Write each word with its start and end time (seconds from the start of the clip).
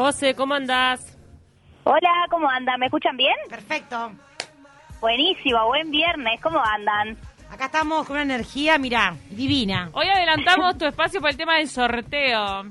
José, 0.00 0.36
¿cómo 0.36 0.54
andás? 0.54 1.18
Hola, 1.82 2.26
¿cómo 2.30 2.48
andan? 2.48 2.78
¿Me 2.78 2.86
escuchan 2.86 3.16
bien? 3.16 3.34
Perfecto. 3.50 4.12
Buenísimo, 5.00 5.66
buen 5.66 5.90
viernes, 5.90 6.40
¿cómo 6.40 6.62
andan? 6.64 7.16
Acá 7.50 7.64
estamos 7.64 8.06
con 8.06 8.14
una 8.14 8.22
energía, 8.22 8.78
mira, 8.78 9.16
divina. 9.30 9.90
Hoy 9.92 10.06
adelantamos 10.06 10.78
tu 10.78 10.84
espacio 10.84 11.20
por 11.20 11.30
el 11.30 11.36
tema 11.36 11.56
del 11.56 11.68
sorteo. 11.68 12.62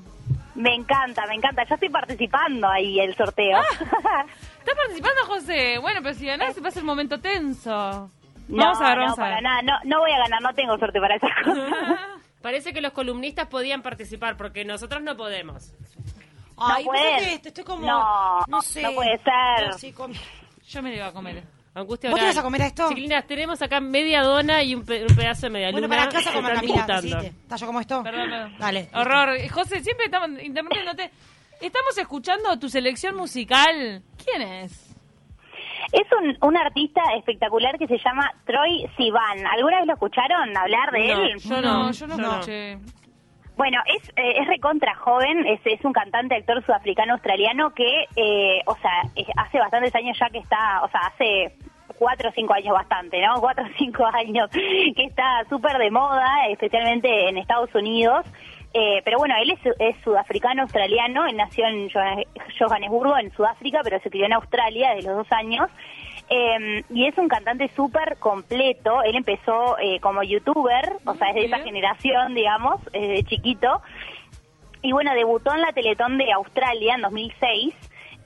Me 0.55 0.73
encanta, 0.73 1.25
me 1.27 1.35
encanta. 1.35 1.65
Yo 1.65 1.73
estoy 1.75 1.89
participando 1.89 2.65
ahí 2.69 2.97
el 3.01 3.13
sorteo. 3.17 3.59
¿Estás 3.71 4.75
participando, 4.75 5.25
José? 5.25 5.79
Bueno, 5.79 5.99
pero 6.01 6.15
si 6.15 6.27
ganás, 6.27 6.55
se 6.55 6.61
pasa 6.61 6.79
el 6.79 6.85
momento 6.85 7.19
tenso. 7.19 8.09
no, 8.47 8.57
vamos 8.57 8.79
a 8.79 8.87
ver, 8.87 8.97
no, 8.99 9.03
vamos 9.03 9.19
a 9.19 9.21
para 9.21 9.35
ver. 9.35 9.43
nada. 9.43 9.61
No, 9.63 9.73
no 9.83 9.99
voy 9.99 10.11
a 10.13 10.19
ganar, 10.19 10.41
no 10.41 10.53
tengo 10.53 10.77
suerte 10.77 11.01
para 11.01 11.15
esas 11.17 11.31
cosas. 11.43 11.99
Parece 12.41 12.71
que 12.71 12.79
los 12.79 12.93
columnistas 12.93 13.47
podían 13.47 13.81
participar 13.81 14.37
porque 14.37 14.63
nosotros 14.63 15.01
no 15.01 15.17
podemos. 15.17 15.73
Ay, 16.57 16.85
no 16.85 16.91
¿vos 16.91 16.97
sabés 16.99 17.13
pueden. 17.13 17.29
que 17.29 17.33
esto 17.35 17.47
estoy 17.49 17.63
como... 17.63 17.85
No, 17.87 18.39
no 18.47 18.61
sé. 18.61 18.81
no 18.81 18.91
puede 18.93 19.17
ser. 19.19 19.67
No 19.69 19.73
sé, 19.77 19.93
com- 19.93 20.13
Yo 20.67 20.81
me 20.81 20.89
lo 20.89 20.95
iba 20.95 21.07
a 21.07 21.13
comer. 21.13 21.43
Angustia 21.75 22.09
¿Vos 22.09 22.19
te 22.19 22.25
vas 22.25 22.37
a 22.37 22.41
comer 22.41 22.61
a 22.63 22.65
esto? 22.65 22.89
Chiquilinas, 22.89 23.27
tenemos 23.27 23.61
acá 23.61 23.79
media 23.79 24.23
dona 24.23 24.63
y 24.63 24.73
un, 24.73 24.83
pe- 24.83 25.05
un 25.07 25.15
pedazo 25.15 25.41
de 25.45 25.49
media 25.51 25.69
Bueno, 25.71 25.85
luna. 25.87 25.97
para 25.99 26.09
casa 26.11 26.29
están 26.29 26.43
Camila, 26.43 26.61
disputando. 26.61 27.01
decidite. 27.03 27.27
¿Está 27.27 27.55
yo 27.55 27.67
como 27.67 27.79
esto? 27.79 28.01
Perdón, 28.03 28.29
perdón. 28.31 28.55
Dale. 28.57 28.89
Horror. 28.95 29.49
José, 29.51 29.79
siempre 29.81 30.05
estamos 30.05 30.29
interrumpiéndote. 30.41 31.11
Estamos 31.61 31.95
escuchando 31.97 32.57
tu 32.57 32.67
selección 32.69 33.15
musical. 33.15 34.01
¿Quién 34.23 34.41
es? 34.41 34.95
Es 35.91 36.07
un, 36.19 36.35
un 36.49 36.57
artista 36.57 37.01
espectacular 37.17 37.77
que 37.77 37.85
se 37.87 37.97
llama 38.03 38.29
Troy 38.45 38.89
Sivan. 38.97 39.45
¿Alguna 39.45 39.77
vez 39.77 39.85
lo 39.87 39.93
escucharon 39.93 40.57
hablar 40.57 40.91
de 40.91 41.07
No, 41.13 41.23
él? 41.23 41.37
yo 41.37 41.61
no. 41.61 41.91
yo 41.91 42.07
no 42.07 42.17
yo 42.17 42.21
no. 42.23 42.31
escuché. 42.33 42.79
Bueno, 43.57 43.79
es, 43.87 44.09
eh, 44.15 44.35
es 44.39 44.47
recontra 44.47 44.93
joven, 44.95 45.45
es, 45.47 45.59
es 45.65 45.83
un 45.83 45.91
cantante, 45.91 46.35
actor 46.35 46.63
sudafricano-australiano 46.63 47.73
que, 47.73 48.05
eh, 48.15 48.61
o 48.67 48.75
sea, 48.77 49.01
hace 49.37 49.57
bastantes 49.59 49.93
años 49.95 50.15
ya 50.19 50.29
que 50.29 50.37
está, 50.37 50.83
o 50.83 50.89
sea, 50.89 51.01
hace 51.07 51.55
cuatro 51.97 52.29
o 52.29 52.31
cinco 52.33 52.53
años 52.53 52.73
bastante, 52.73 53.19
¿no? 53.19 53.33
Cuatro 53.41 53.65
o 53.65 53.77
cinco 53.77 54.05
años 54.05 54.49
que 54.51 55.03
está 55.03 55.43
súper 55.49 55.77
de 55.79 55.89
moda, 55.89 56.45
especialmente 56.49 57.29
en 57.29 57.37
Estados 57.39 57.73
Unidos. 57.73 58.25
Eh, 58.73 59.01
pero 59.03 59.17
bueno, 59.17 59.33
él 59.41 59.49
es, 59.49 59.59
es 59.79 59.95
sudafricano-australiano, 60.03 61.25
él 61.25 61.35
nació 61.37 61.65
en 61.65 61.89
Johann- 61.89 62.25
Johannesburgo, 62.59 63.17
en 63.17 63.31
Sudáfrica, 63.31 63.79
pero 63.83 63.99
se 64.01 64.09
crió 64.11 64.25
en 64.25 64.33
Australia 64.33 64.93
desde 64.93 65.09
los 65.09 65.17
dos 65.17 65.31
años. 65.31 65.67
Eh, 66.29 66.83
y 66.89 67.05
es 67.05 67.17
un 67.17 67.27
cantante 67.27 67.69
súper 67.75 68.17
completo. 68.17 69.01
Él 69.03 69.15
empezó 69.15 69.77
eh, 69.79 69.99
como 70.01 70.23
youtuber, 70.23 70.93
o 71.05 71.13
sea, 71.15 71.29
es 71.29 71.35
de 71.35 71.45
esa 71.45 71.59
generación, 71.59 72.35
digamos, 72.35 72.81
eh, 72.93 73.07
de 73.07 73.23
chiquito. 73.23 73.81
Y 74.81 74.91
bueno, 74.91 75.13
debutó 75.13 75.53
en 75.53 75.61
la 75.61 75.71
Teletón 75.71 76.17
de 76.17 76.31
Australia 76.31 76.95
en 76.95 77.01
2006. 77.01 77.73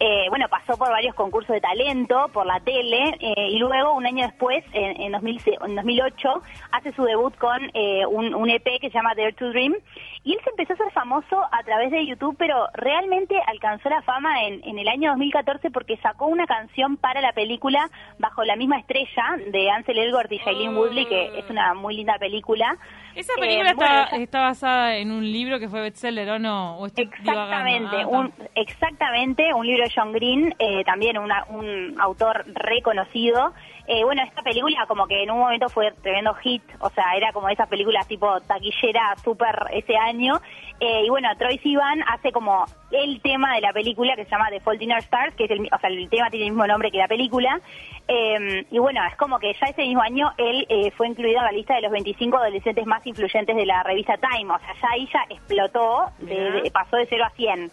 Eh, 0.03 0.25
bueno, 0.29 0.47
pasó 0.49 0.75
por 0.79 0.89
varios 0.89 1.13
concursos 1.13 1.53
de 1.53 1.61
talento, 1.61 2.27
por 2.33 2.47
la 2.47 2.59
tele, 2.59 3.15
eh, 3.19 3.49
y 3.51 3.59
luego, 3.59 3.93
un 3.93 4.07
año 4.07 4.25
después, 4.25 4.65
en, 4.73 4.99
en, 4.99 5.11
2000 5.11 5.41
en 5.63 5.75
2008, 5.75 6.41
hace 6.71 6.91
su 6.93 7.03
debut 7.03 7.37
con 7.37 7.69
eh, 7.75 8.03
un, 8.07 8.49
EP 8.49 8.63
que 8.81 8.89
se 8.89 8.95
llama 8.95 9.13
Dare 9.15 9.33
to 9.33 9.49
Dream. 9.51 9.75
Y 10.23 10.33
él 10.33 10.39
se 10.43 10.49
empezó 10.49 10.73
a 10.73 10.75
hacer 10.75 10.91
famoso 10.91 11.39
a 11.51 11.63
través 11.63 11.91
de 11.91 12.03
YouTube, 12.03 12.35
pero 12.39 12.67
realmente 12.73 13.39
alcanzó 13.45 13.89
la 13.89 14.01
fama 14.01 14.43
en, 14.43 14.67
en 14.67 14.79
el 14.79 14.87
año 14.87 15.11
2014 15.11 15.69
porque 15.69 15.97
sacó 15.97 16.25
una 16.25 16.47
canción 16.47 16.97
para 16.97 17.21
la 17.21 17.33
película 17.33 17.87
Bajo 18.17 18.43
la 18.43 18.55
misma 18.55 18.79
estrella 18.79 19.37
de 19.51 19.69
Ansel 19.69 19.99
Elgort 19.99 20.31
y 20.31 20.37
Shailene 20.37 20.77
Woodley, 20.77 21.05
que 21.05 21.39
es 21.39 21.49
una 21.49 21.75
muy 21.75 21.95
linda 21.95 22.17
película. 22.17 22.77
Esa 23.15 23.33
Eh, 23.37 23.39
película 23.39 24.07
está, 24.11 24.41
basada 24.41 24.95
en 24.97 25.11
un 25.11 25.23
libro 25.31 25.59
que 25.59 25.67
fue 25.69 25.81
bestseller, 25.81 26.29
¿o 26.29 26.39
no? 26.39 26.77
¿O 26.77 26.85
Exactamente? 26.87 27.97
Ah, 28.03 28.07
un, 28.07 28.33
exactamente, 28.55 29.53
un 29.53 29.65
libro 29.65 29.83
de 29.83 29.91
John 29.95 30.11
Green, 30.13 30.53
eh, 30.59 30.83
también 30.85 31.17
una- 31.17 31.45
un 31.49 31.99
autor 31.99 32.45
reconocido. 32.55 33.53
Eh, 33.87 34.03
bueno, 34.03 34.21
esta 34.23 34.41
película 34.41 34.85
como 34.87 35.07
que 35.07 35.23
en 35.23 35.31
un 35.31 35.39
momento 35.39 35.67
fue 35.67 35.91
tremendo 36.03 36.33
hit, 36.35 36.61
o 36.79 36.89
sea, 36.91 37.15
era 37.15 37.33
como 37.33 37.49
esas 37.49 37.67
películas 37.67 38.07
tipo 38.07 38.39
taquillera 38.41 39.15
súper 39.23 39.55
ese 39.71 39.97
año. 39.97 40.39
Eh, 40.79 41.03
y 41.05 41.09
bueno, 41.09 41.29
Troy 41.37 41.57
Sivan 41.59 42.01
hace 42.07 42.31
como 42.31 42.65
el 42.91 43.21
tema 43.21 43.55
de 43.55 43.61
la 43.61 43.73
película 43.73 44.15
que 44.15 44.23
se 44.25 44.31
llama 44.31 44.49
The 44.49 44.59
Fault 44.61 44.81
in 44.81 44.91
Our 44.91 44.99
Stars, 44.99 45.35
que 45.35 45.45
es 45.45 45.51
el, 45.51 45.67
o 45.71 45.77
sea, 45.79 45.89
el 45.89 46.09
tema 46.09 46.29
tiene 46.29 46.45
el 46.45 46.51
mismo 46.51 46.65
nombre 46.67 46.91
que 46.91 46.97
la 46.97 47.07
película. 47.07 47.59
Eh, 48.07 48.65
y 48.71 48.77
bueno, 48.79 49.01
es 49.05 49.15
como 49.15 49.39
que 49.39 49.53
ya 49.53 49.67
ese 49.67 49.83
mismo 49.83 50.01
año 50.01 50.31
él 50.37 50.65
eh, 50.69 50.91
fue 50.91 51.07
incluido 51.07 51.39
en 51.39 51.45
la 51.45 51.51
lista 51.51 51.75
de 51.75 51.81
los 51.81 51.91
25 51.91 52.37
adolescentes 52.37 52.85
más 52.85 53.05
influyentes 53.05 53.55
de 53.55 53.65
la 53.65 53.83
revista 53.83 54.15
Time. 54.17 54.53
O 54.53 54.59
sea, 54.59 54.73
ya 54.81 54.87
ahí 54.91 55.09
ya 55.11 55.23
explotó, 55.29 56.05
de- 56.19 56.71
pasó 56.71 56.97
de 56.97 57.05
0 57.09 57.23
a 57.25 57.29
100. 57.31 57.71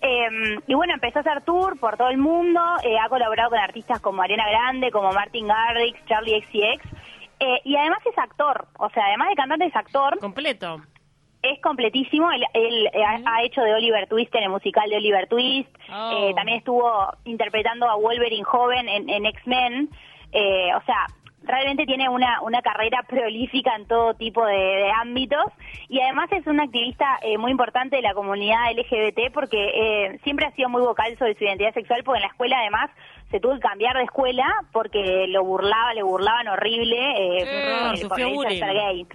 Eh, 0.00 0.28
y 0.66 0.74
bueno, 0.74 0.94
empezó 0.94 1.18
a 1.18 1.22
hacer 1.22 1.42
tour 1.42 1.78
por 1.80 1.96
todo 1.96 2.08
el 2.08 2.18
mundo, 2.18 2.60
eh, 2.84 2.96
ha 2.98 3.08
colaborado 3.08 3.50
con 3.50 3.58
artistas 3.58 4.00
como 4.00 4.22
Ariana 4.22 4.48
Grande, 4.48 4.90
como 4.92 5.10
Martin 5.12 5.48
Garrix, 5.48 5.98
Charlie 6.06 6.40
XCX, 6.42 6.84
eh, 7.40 7.60
y 7.64 7.76
además 7.76 7.98
es 8.06 8.16
actor, 8.18 8.68
o 8.78 8.88
sea, 8.90 9.06
además 9.06 9.28
de 9.30 9.34
cantante 9.34 9.66
es 9.66 9.74
actor, 9.76 10.18
Completo. 10.20 10.80
es 11.42 11.60
completísimo, 11.62 12.30
él, 12.30 12.44
él, 12.54 12.86
eh, 12.92 13.02
ha, 13.04 13.20
ha 13.26 13.42
hecho 13.42 13.60
de 13.62 13.74
Oliver 13.74 14.06
Twist 14.08 14.34
en 14.36 14.44
el 14.44 14.50
musical 14.50 14.88
de 14.88 14.96
Oliver 14.96 15.28
Twist, 15.28 15.68
Oh. 15.92 16.10
eh, 16.12 16.34
también 16.34 16.58
estuvo 16.58 16.92
interpretando 17.24 17.88
a 17.88 17.96
Wolverine 17.96 18.44
joven 18.44 18.88
en, 18.88 19.08
en 19.08 19.26
X-Men, 19.26 19.88
eh, 20.32 20.70
o 20.76 20.82
sea, 20.82 21.06
realmente 21.48 21.84
tiene 21.86 22.08
una, 22.08 22.40
una 22.42 22.62
carrera 22.62 23.02
prolífica 23.08 23.74
en 23.74 23.86
todo 23.88 24.14
tipo 24.14 24.44
de, 24.46 24.54
de 24.56 24.90
ámbitos 24.92 25.44
y 25.88 26.00
además 26.00 26.30
es 26.32 26.46
un 26.46 26.60
activista 26.60 27.18
eh, 27.22 27.36
muy 27.38 27.50
importante 27.50 27.96
de 27.96 28.02
la 28.02 28.14
comunidad 28.14 28.70
LGBT 28.76 29.32
porque 29.34 29.58
eh, 29.74 30.18
siempre 30.22 30.46
ha 30.46 30.52
sido 30.52 30.68
muy 30.68 30.82
vocal 30.82 31.16
sobre 31.18 31.34
su 31.34 31.44
identidad 31.44 31.74
sexual 31.74 32.04
porque 32.04 32.18
en 32.18 32.22
la 32.22 32.28
escuela 32.28 32.58
además 32.60 32.90
se 33.30 33.40
tuvo 33.40 33.54
que 33.54 33.60
cambiar 33.60 33.96
de 33.96 34.04
escuela 34.04 34.46
porque 34.72 35.26
lo 35.28 35.42
burlaba, 35.44 35.92
le 35.94 36.02
burlaban 36.02 36.46
horrible 36.48 36.96
eh, 36.96 37.38
Eh, 37.42 37.78
por- 37.88 37.98
sufrió 37.98 38.26
por 38.34 38.46
ser 38.58 38.74
gay. 38.74 39.06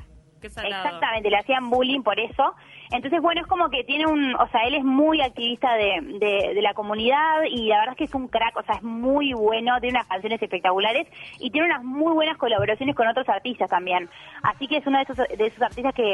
Exactamente, 0.67 1.29
le 1.29 1.37
hacían 1.37 1.69
bullying 1.69 2.01
por 2.01 2.19
eso. 2.19 2.53
Entonces, 2.93 3.21
bueno, 3.21 3.41
es 3.41 3.47
como 3.47 3.69
que 3.69 3.83
tiene 3.83 4.05
un, 4.05 4.35
o 4.35 4.47
sea, 4.49 4.61
él 4.67 4.75
es 4.75 4.83
muy 4.83 5.19
activista 5.21 5.73
de, 5.75 5.99
de, 6.19 6.53
de 6.53 6.61
la 6.61 6.73
comunidad 6.73 7.41
y 7.49 7.65
la 7.67 7.79
verdad 7.79 7.93
es 7.93 7.97
que 7.97 8.03
es 8.05 8.13
un 8.13 8.27
crack, 8.27 8.55
o 8.55 8.63
sea, 8.63 8.75
es 8.75 8.83
muy 8.83 9.33
bueno, 9.33 9.79
tiene 9.81 9.97
unas 9.97 10.07
canciones 10.07 10.41
espectaculares 10.41 11.07
y 11.39 11.49
tiene 11.49 11.67
unas 11.67 11.83
muy 11.83 12.13
buenas 12.13 12.37
colaboraciones 12.37 12.95
con 12.95 13.07
otros 13.07 13.27
artistas 13.27 13.69
también. 13.69 14.07
Así 14.43 14.67
que 14.67 14.77
es 14.77 14.87
uno 14.87 14.97
de 14.99 15.03
esos, 15.03 15.17
de 15.17 15.45
esos 15.47 15.61
artistas 15.61 15.93
que 15.95 16.13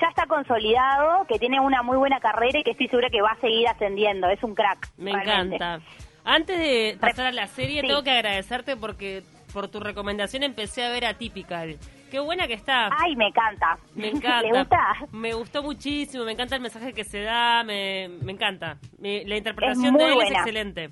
ya 0.00 0.08
está 0.08 0.26
consolidado, 0.26 1.26
que 1.26 1.38
tiene 1.38 1.60
una 1.60 1.82
muy 1.82 1.96
buena 1.96 2.20
carrera 2.20 2.58
y 2.58 2.62
que 2.62 2.70
estoy 2.70 2.88
segura 2.88 3.10
que 3.10 3.20
va 3.20 3.32
a 3.32 3.40
seguir 3.40 3.66
ascendiendo. 3.68 4.28
Es 4.28 4.42
un 4.42 4.54
crack. 4.54 4.88
Me 4.96 5.12
realmente. 5.12 5.56
encanta. 5.56 5.84
Antes 6.24 6.56
de 6.58 6.96
pasar 7.00 7.26
a 7.26 7.32
la 7.32 7.48
serie, 7.48 7.80
Sí. 7.80 7.88
tengo 7.88 8.02
que 8.04 8.12
agradecerte 8.12 8.76
porque 8.76 9.22
por 9.52 9.68
tu 9.68 9.80
recomendación 9.80 10.44
empecé 10.44 10.84
a 10.84 10.88
ver 10.90 11.04
Atypical. 11.04 11.76
Qué 12.12 12.20
buena 12.20 12.46
que 12.46 12.52
está. 12.52 12.90
Ay, 13.02 13.16
me 13.16 13.28
encanta. 13.28 13.78
Me 13.94 14.08
encanta. 14.08 14.42
¿Le 14.42 14.50
gusta? 14.58 14.78
Me 15.12 15.32
gustó 15.32 15.62
muchísimo, 15.62 16.24
me 16.24 16.32
encanta 16.32 16.54
el 16.56 16.60
mensaje 16.60 16.92
que 16.92 17.04
se 17.04 17.22
da, 17.22 17.64
me, 17.64 18.08
me 18.20 18.32
encanta. 18.32 18.76
Me- 18.98 19.24
la 19.24 19.36
interpretación 19.38 19.94
Es 19.94 19.98
de 19.98 20.04
él 20.04 20.10
es 20.10 20.16
buena. 20.16 20.38
excelente. 20.40 20.90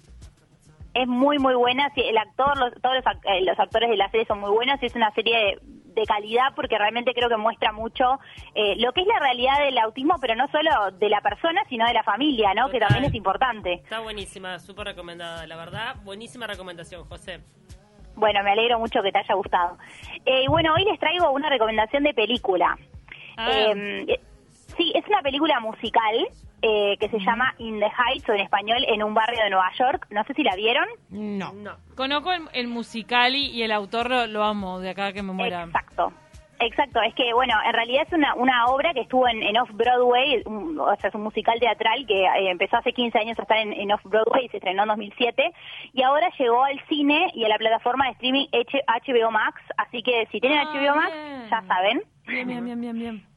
es 0.94 1.06
muy 1.06 1.38
muy 1.38 1.55
buena 1.55 1.88
sí, 1.94 2.00
el 2.00 2.17
actor 2.19 2.56
los, 2.58 2.72
todos 2.82 2.96
los, 2.96 3.05
eh, 3.25 3.44
los 3.44 3.58
actores 3.61 3.90
de 3.90 3.96
la 3.99 4.11
serie 4.11 4.26
son 4.26 4.40
muy 4.40 4.50
buenos 4.50 4.82
y 4.82 4.87
es 4.87 4.94
una 4.96 5.12
serie 5.12 5.37
de, 5.37 5.58
de 6.00 6.05
calidad 6.06 6.52
porque 6.56 6.76
realmente 6.78 7.12
creo 7.14 7.28
que 7.28 7.37
muestra 7.37 7.70
mucho 7.72 8.19
eh, 8.56 8.75
lo 8.78 8.90
que 8.93 9.02
es 9.02 9.06
la 9.06 9.20
realidad 9.20 9.58
del 9.61 9.78
autismo 9.78 10.17
pero 10.20 10.34
no 10.34 10.49
solo 10.49 10.90
de 10.99 11.08
la 11.11 11.20
persona 11.20 11.62
sino 11.69 11.87
de 11.87 11.93
la 11.94 12.02
familia 12.02 12.55
no 12.55 12.70
que 12.70 12.81
también 12.81 13.05
es 13.05 13.14
importante 13.14 13.75
Está 13.75 14.00
buenísima, 14.00 14.58
súper 14.58 14.87
recomendada, 14.87 15.46
la 15.46 15.56
verdad. 15.56 15.94
Buenísima 16.02 16.46
recomendación, 16.49 17.05
José. 17.05 17.38
Bueno 18.20 18.43
me 18.44 18.52
alegro 18.52 18.78
mucho 18.78 19.02
que 19.02 19.11
te 19.11 19.19
haya 19.19 19.34
gustado 19.34 19.76
Eh, 20.25 20.44
y 20.44 20.46
bueno 20.49 20.75
hoy 20.75 20.84
les 20.84 20.99
traigo 21.00 21.31
una 21.31 21.49
recomendación 21.49 22.02
de 22.05 22.14
película 22.14 22.76
A 23.37 23.49
ver. 23.49 23.76
Eh, 24.08 24.20
sí 24.76 24.93
es 24.94 25.05
una 25.08 25.22
película 25.22 25.58
musical 25.61 26.14
eh, 26.62 26.96
que 27.00 27.08
se 27.08 27.19
llama 27.20 27.55
In 27.58 27.81
the 27.81 27.87
Heights 27.87 28.28
o 28.28 28.34
en 28.34 28.40
español 28.40 28.84
en 28.87 29.02
un 29.02 29.14
barrio 29.14 29.43
de 29.43 29.50
Nueva 29.50 29.70
York 29.78 30.06
no 30.11 30.22
sé 30.25 30.34
si 30.34 30.43
la 30.43 30.55
vieron 30.55 30.87
No. 31.08 31.52
No. 31.55 31.72
Conozco 31.96 32.32
el, 32.32 32.43
el 32.52 32.69
musicali 32.69 33.46
y 33.46 33.62
el 33.62 33.72
autor 33.72 34.11
lo, 34.11 34.26
lo 34.26 34.44
amo, 34.44 34.78
de 34.81 34.90
acá 34.90 35.12
que 35.12 35.22
me 35.22 35.32
muera. 35.32 35.64
Exacto. 35.64 36.12
Exacto, 36.62 37.00
es 37.00 37.14
que, 37.14 37.32
bueno, 37.32 37.54
en 37.66 37.72
realidad 37.72 38.04
es 38.06 38.12
una, 38.12 38.34
una 38.34 38.66
obra 38.66 38.92
que 38.92 39.00
estuvo 39.00 39.26
en, 39.26 39.42
en 39.42 39.56
Off-Broadway, 39.56 40.42
o 40.44 40.96
sea, 41.00 41.08
es 41.08 41.14
un 41.14 41.22
musical 41.22 41.58
teatral 41.58 42.06
que 42.06 42.22
eh, 42.24 42.50
empezó 42.50 42.76
hace 42.76 42.92
15 42.92 43.18
años 43.18 43.38
a 43.38 43.42
estar 43.42 43.56
en, 43.58 43.72
en 43.72 43.90
Off-Broadway 43.92 44.44
y 44.44 44.48
se 44.50 44.58
estrenó 44.58 44.82
en 44.82 44.88
2007, 44.88 45.52
y 45.94 46.02
ahora 46.02 46.28
llegó 46.38 46.62
al 46.62 46.78
cine 46.88 47.30
y 47.34 47.44
a 47.44 47.48
la 47.48 47.56
plataforma 47.56 48.04
de 48.06 48.10
streaming 48.12 48.46
HBO 48.52 49.30
Max, 49.30 49.60
así 49.78 50.02
que 50.02 50.26
si 50.30 50.38
tienen 50.40 50.58
Ah, 50.58 50.70
HBO 50.72 50.94
Max, 50.96 51.12
bien. 51.14 51.48
ya 51.50 51.62
saben. 51.62 52.02
Bien, 52.26 52.46
bien, 52.46 52.64
bien, 52.64 52.80
bien, 52.80 52.98
bien. 52.98 53.30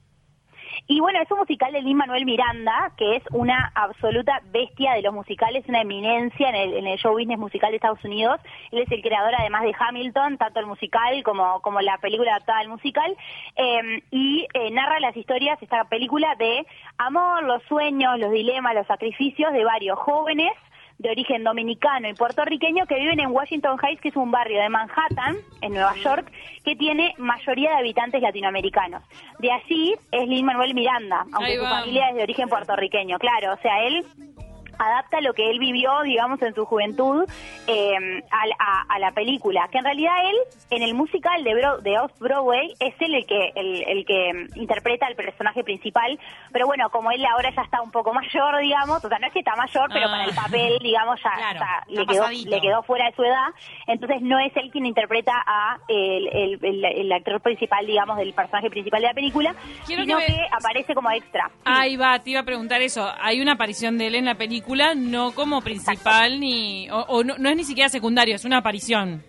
Y 0.88 1.00
bueno, 1.00 1.20
es 1.22 1.30
un 1.32 1.40
musical 1.40 1.72
de 1.72 1.82
Lin 1.82 1.98
Manuel 1.98 2.26
Miranda, 2.26 2.92
que 2.98 3.16
es 3.18 3.24
una 3.32 3.72
absoluta 3.76 4.42
bestia 4.52 4.94
de 4.94 5.02
los 5.02 5.14
musicales, 5.14 5.64
una 5.68 5.82
eminencia 5.82 6.50
en 6.50 6.56
el, 6.56 6.74
en 6.74 6.88
el 6.88 6.98
show 6.98 7.14
business 7.14 7.40
musical 7.40 7.72
de 7.72 7.78
Estados 7.78 8.04
Unidos. 8.04 8.40
Él 8.72 8.80
es 8.80 8.92
el 8.92 9.02
creador, 9.02 9.34
además 9.38 9.64
de 9.64 9.76
Hamilton, 9.78 10.38
tanto 10.38 10.60
el 10.60 10.66
musical 10.66 11.24
como, 11.24 11.62
como 11.62 11.82
la 11.82 11.98
película 11.98 12.32
adaptada 12.32 12.60
al 12.60 12.70
musical. 12.70 13.16
eh, 13.56 14.04
y 14.12 14.48
narra 14.72 15.00
las 15.00 15.16
historias, 15.16 15.62
esta 15.62 15.84
película, 15.86 16.36
de 16.36 16.66
amor, 16.98 17.44
los 17.44 17.64
sueños, 17.64 18.20
los 18.20 18.32
dilemas, 18.32 18.76
los 18.76 18.88
sacrificios 18.88 19.52
de 19.54 19.64
varios 19.64 19.98
jóvenes 20.00 20.54
de 21.04 21.10
origen 21.10 21.44
dominicano 21.44 22.08
y 22.08 22.14
puertorriqueño 22.14 22.86
que 22.88 22.96
viven 22.96 23.20
en 23.20 23.30
Washington 23.30 23.78
Heights, 23.84 24.02
que 24.02 24.10
es 24.10 24.16
un 24.16 24.32
barrio 24.32 24.62
de 24.62 24.70
Manhattan, 24.70 25.38
en 25.62 25.74
Nueva 25.74 25.94
York, 25.98 26.32
que 26.64 26.76
tiene 26.78 27.14
mayoría 27.18 27.72
de 27.72 27.78
habitantes 27.78 28.22
latinoamericanos. 28.22 29.04
De 29.40 29.52
allí 29.52 29.96
es 30.12 30.28
Lin 30.28 30.46
Manuel 30.46 30.74
Miranda, 30.74 31.26
aunque 31.34 31.58
su 31.58 31.66
familia 31.66 32.10
es 32.10 32.16
de 32.16 32.24
origen 32.24 32.48
puertorriqueño, 32.48 33.20
claro, 33.20 33.54
o 33.54 33.58
sea, 33.58 33.84
él 33.84 34.06
adapta 34.80 35.22
lo 35.22 35.34
que 35.34 35.50
él 35.50 35.60
vivió, 35.60 36.02
digamos, 36.02 36.42
en 36.42 36.56
su 36.56 36.66
juventud 36.66 37.26
eh, 37.68 38.24
a, 38.30 38.48
la- 38.48 38.56
a- 38.60 38.86
a 38.96 39.00
la 39.00 39.12
película, 39.12 39.68
que 39.72 39.78
en 39.78 39.86
realidad 39.86 40.14
él, 40.30 40.36
en 40.72 40.84
el 40.84 40.94
musical 40.94 41.44
de, 41.44 41.54
Bro- 41.56 41.78
de 41.82 41.98
Off-Broadway, 42.00 42.74
es 42.80 42.94
él 43.00 43.16
el 43.16 43.26
que, 43.26 43.52
el, 43.56 43.84
el 43.88 44.06
que 44.06 44.34
mm, 44.34 44.60
interpreta 44.60 45.06
al 45.08 45.16
personaje 45.16 45.64
principal, 45.64 46.20
pero 46.52 46.66
bueno, 46.68 46.90
como 46.90 47.12
él 47.12 47.24
ahora 47.26 47.50
ya 47.56 47.62
está 47.62 47.82
un 47.82 47.92
poco 47.92 48.14
mayor, 48.14 48.60
digamos, 48.62 49.04
o 49.04 49.08
sea, 49.08 49.20
no 49.20 49.28
es 49.28 49.34
que 49.34 49.40
está 49.40 49.56
mayor, 49.56 49.90
pero 49.94 50.08
Ah. 50.08 50.12
para 50.12 50.24
el 50.26 50.36
papel, 50.36 50.80
digamos, 50.82 51.20
ya, 51.24 51.32
Claro, 51.32 51.60
ya 51.60 51.66
está 51.80 51.84
le, 51.88 52.06
quedó, 52.06 52.50
le 52.50 52.62
quedó 52.62 52.84
fuera 52.84 53.06
de 53.10 53.16
su 53.16 53.24
edad, 53.24 53.48
entonces 53.88 54.22
no 54.22 54.40
es 54.40 54.56
él 54.58 54.70
quien 54.72 54.86
interpreta 54.86 55.32
a 55.46 55.78
el, 55.88 56.28
el- 56.64 57.12
actor 57.14 57.40
principal, 57.42 57.86
digamos, 57.86 58.18
del 58.18 58.34
personaje 58.34 58.70
principal 58.70 59.02
de 59.02 59.08
la 59.08 59.14
película, 59.14 59.56
Quiero 59.86 60.04
sino 60.04 60.18
que 60.18 60.36
aparece 60.52 60.94
como 60.96 61.10
extra. 61.12 61.50
Ahí 61.64 61.96
va, 61.96 62.18
te 62.20 62.32
iba 62.32 62.40
a 62.42 62.44
preguntar 62.44 62.82
eso. 62.82 63.08
Hay 63.22 63.40
una 63.42 63.54
aparición 63.54 63.98
de 63.98 64.08
él 64.08 64.16
en 64.16 64.26
la 64.26 64.36
película, 64.36 64.94
no 64.96 65.32
como 65.34 65.62
principal 65.62 66.40
ni. 66.40 66.90
O, 66.90 67.00
o 67.08 67.24
no, 67.24 67.38
no 67.38 67.50
es 67.50 67.53
ni 67.56 67.64
siquiera 67.64 67.90
secundario, 67.90 68.36
es 68.36 68.46
una 68.46 68.58
aparición. 68.58 69.24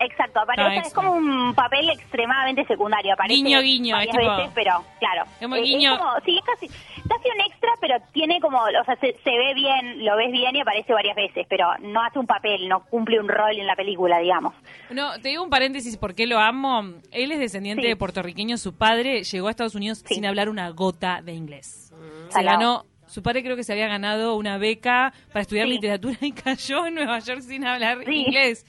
Exacto, 0.00 0.40
Ah, 0.40 0.42
aparece, 0.42 0.88
es 0.88 0.94
como 0.94 1.12
un 1.12 1.54
papel 1.54 1.88
extremadamente 1.90 2.64
secundario. 2.66 3.12
Aparece 3.12 3.34
Guiño, 3.36 3.60
guiño, 3.60 3.94
varias 3.94 4.16
es 4.16 4.20
tipo- 4.20 4.36
veces, 4.36 4.52
pero 4.52 4.84
claro. 4.98 5.24
Como 5.40 5.54
Eh, 5.54 5.60
es 5.60 5.64
guiño. 5.64 5.96
como- 5.96 6.10
sí, 6.24 6.38
es 6.38 6.44
casi, 6.44 6.66
casi 6.66 7.28
un 7.32 7.40
extra, 7.46 7.70
pero 7.80 7.94
tiene 8.12 8.40
como, 8.40 8.58
o 8.58 8.84
sea, 8.84 8.96
se, 8.96 9.12
se 9.22 9.30
ve 9.30 9.54
bien, 9.54 10.04
lo 10.04 10.16
ves 10.16 10.32
bien 10.32 10.56
y 10.56 10.60
aparece 10.60 10.92
varias 10.92 11.14
veces, 11.14 11.46
pero 11.48 11.66
no 11.82 12.02
hace 12.02 12.18
un 12.18 12.26
papel, 12.26 12.68
no 12.68 12.82
cumple 12.86 13.20
un 13.20 13.28
rol 13.28 13.56
en 13.56 13.66
la 13.66 13.76
película, 13.76 14.18
digamos. 14.18 14.54
No, 14.90 15.12
te 15.20 15.28
digo 15.28 15.44
un 15.44 15.50
paréntesis, 15.50 15.96
¿por 15.96 16.16
qué 16.16 16.26
lo 16.26 16.40
amo? 16.40 16.82
Él 17.12 17.30
es 17.30 17.38
descendiente 17.38 17.82
Sí. 17.82 17.88
de 17.88 17.94
puertorriqueño, 17.96 18.56
su 18.56 18.76
padre 18.76 19.22
llegó 19.22 19.46
a 19.46 19.50
Estados 19.50 19.76
Unidos 19.76 20.02
Sí. 20.04 20.16
sin 20.16 20.26
hablar 20.26 20.48
una 20.48 20.68
gota 20.70 21.22
de 21.22 21.32
inglés. 21.34 21.92
Se 22.26 22.32
Salado. 22.32 22.58
ganó, 22.58 22.84
su 23.12 23.22
padre 23.22 23.42
creo 23.42 23.56
que 23.56 23.62
se 23.64 23.72
había 23.72 23.88
ganado 23.88 24.36
una 24.36 24.56
beca 24.58 25.12
para 25.28 25.42
estudiar 25.42 25.66
Sí. 25.66 25.72
literatura 25.74 26.16
y 26.22 26.32
cayó 26.32 26.86
en 26.86 26.94
Nueva 26.94 27.18
York 27.18 27.42
sin 27.42 27.64
hablar 27.64 27.98
Sí. 28.06 28.12
inglés. 28.14 28.64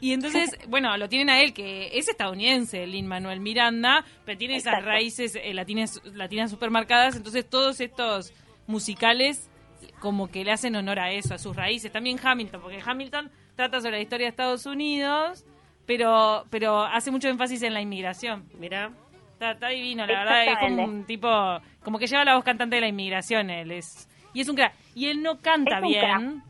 Y 0.00 0.12
entonces, 0.12 0.50
bueno, 0.68 0.94
lo 0.98 1.08
tienen 1.08 1.30
a 1.30 1.40
él, 1.40 1.54
que 1.54 1.88
es 1.98 2.06
estadounidense, 2.08 2.86
Lin 2.86 3.06
Manuel 3.06 3.40
Miranda, 3.40 4.04
pero 4.26 4.36
tiene 4.36 4.56
esas 4.56 4.84
raíces 4.84 5.34
eh, 5.42 5.54
latinas, 5.54 6.02
latinas 6.12 6.50
supermarcadas, 6.50 7.16
entonces 7.16 7.48
todos 7.48 7.80
estos 7.80 8.34
musicales 8.66 9.48
como 10.00 10.28
que 10.30 10.44
le 10.44 10.52
hacen 10.52 10.76
honor 10.76 10.98
a 10.98 11.10
eso, 11.12 11.34
a 11.34 11.38
sus 11.38 11.56
raíces. 11.56 11.90
También 11.90 12.18
Hamilton, 12.22 12.60
porque 12.60 12.80
Hamilton 12.84 13.30
trata 13.54 13.80
sobre 13.80 13.92
la 13.96 14.02
historia 14.02 14.26
de 14.26 14.30
Estados 14.30 14.66
Unidos, 14.66 15.46
pero, 15.86 16.44
pero 16.50 16.82
hace 16.82 17.10
mucho 17.10 17.28
énfasis 17.28 17.62
en 17.62 17.72
la 17.72 17.80
inmigración. 17.80 18.44
Mira. 18.58 18.92
Está, 19.36 19.50
está 19.50 19.68
divino, 19.68 20.06
la 20.06 20.18
verdad, 20.20 20.44
es 20.46 20.58
como 20.60 20.84
un 20.84 21.04
tipo, 21.04 21.28
como 21.84 21.98
que 21.98 22.06
lleva 22.06 22.24
la 22.24 22.36
voz 22.36 22.44
cantante 22.44 22.76
de 22.76 22.80
la 22.80 22.88
inmigración, 22.88 23.50
él 23.50 23.70
es, 23.70 24.08
y 24.32 24.40
es 24.40 24.48
un 24.48 24.56
crack. 24.56 24.72
Y 24.94 25.08
él 25.08 25.22
no 25.22 25.42
canta 25.42 25.78
bien, 25.80 26.42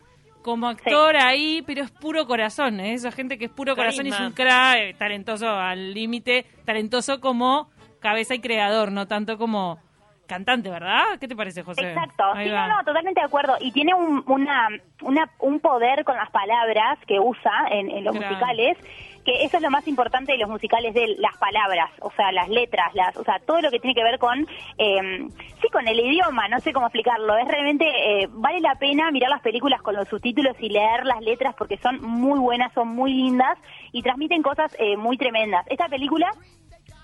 como 0.42 0.68
actor 0.68 1.16
ahí, 1.16 1.64
pero 1.66 1.82
es 1.82 1.90
puro 1.90 2.28
corazón, 2.28 2.78
¿eh? 2.78 2.92
esa 2.94 3.10
gente 3.10 3.38
que 3.38 3.46
es 3.46 3.50
puro 3.50 3.74
corazón 3.74 4.06
y 4.06 4.10
es 4.10 4.20
un 4.20 4.30
crack, 4.30 4.76
eh, 4.78 4.94
talentoso 4.96 5.48
al 5.50 5.94
límite, 5.94 6.46
talentoso 6.64 7.20
como 7.20 7.68
cabeza 7.98 8.36
y 8.36 8.38
creador, 8.40 8.92
no 8.92 9.08
tanto 9.08 9.36
como 9.36 9.80
cantante, 10.28 10.70
¿verdad? 10.70 11.02
¿Qué 11.20 11.26
te 11.26 11.34
parece, 11.34 11.64
José? 11.64 11.88
Exacto, 11.88 12.22
Ahí 12.34 12.46
sí, 12.46 12.52
va. 12.52 12.68
no, 12.68 12.76
no, 12.78 12.84
totalmente 12.84 13.20
de 13.20 13.26
acuerdo. 13.26 13.56
Y 13.60 13.72
tiene 13.72 13.94
un, 13.94 14.22
una, 14.28 14.68
una, 15.02 15.28
un 15.40 15.58
poder 15.58 16.04
con 16.04 16.16
las 16.16 16.30
palabras 16.30 16.98
que 17.08 17.18
usa 17.18 17.66
en, 17.70 17.90
en 17.90 18.04
los 18.04 18.14
Claro. 18.16 18.28
musicales, 18.32 18.76
que 19.26 19.44
eso 19.44 19.56
es 19.56 19.62
lo 19.62 19.70
más 19.70 19.86
importante 19.88 20.32
de 20.32 20.38
los 20.38 20.48
musicales 20.48 20.94
de 20.94 21.16
las 21.18 21.36
palabras, 21.36 21.90
o 22.00 22.12
sea, 22.12 22.30
las 22.30 22.48
letras, 22.48 22.94
las, 22.94 23.16
o 23.16 23.24
sea, 23.24 23.40
todo 23.40 23.60
lo 23.60 23.70
que 23.70 23.80
tiene 23.80 23.94
que 23.94 24.04
ver 24.04 24.20
con, 24.20 24.46
eh, 24.78 25.28
sí, 25.60 25.68
con 25.72 25.86
el 25.88 25.98
idioma, 25.98 26.46
no 26.48 26.60
sé 26.60 26.72
cómo 26.72 26.86
explicarlo. 26.86 27.36
Es 27.36 27.48
realmente, 27.48 27.84
eh, 27.86 28.28
vale 28.30 28.60
la 28.60 28.76
pena 28.76 29.10
mirar 29.10 29.30
las 29.30 29.42
películas 29.42 29.82
con 29.82 29.96
los 29.96 30.08
subtítulos 30.08 30.56
y 30.60 30.68
leer 30.68 31.04
las 31.04 31.20
letras 31.20 31.56
porque 31.58 31.76
son 31.78 32.00
muy 32.00 32.38
buenas, 32.38 32.72
son 32.72 32.88
muy 32.88 33.12
lindas 33.12 33.58
y 33.90 34.02
transmiten 34.02 34.42
cosas 34.42 34.74
eh, 34.78 34.96
muy 34.96 35.18
tremendas. 35.18 35.66
Esta 35.68 35.88
película 35.88 36.30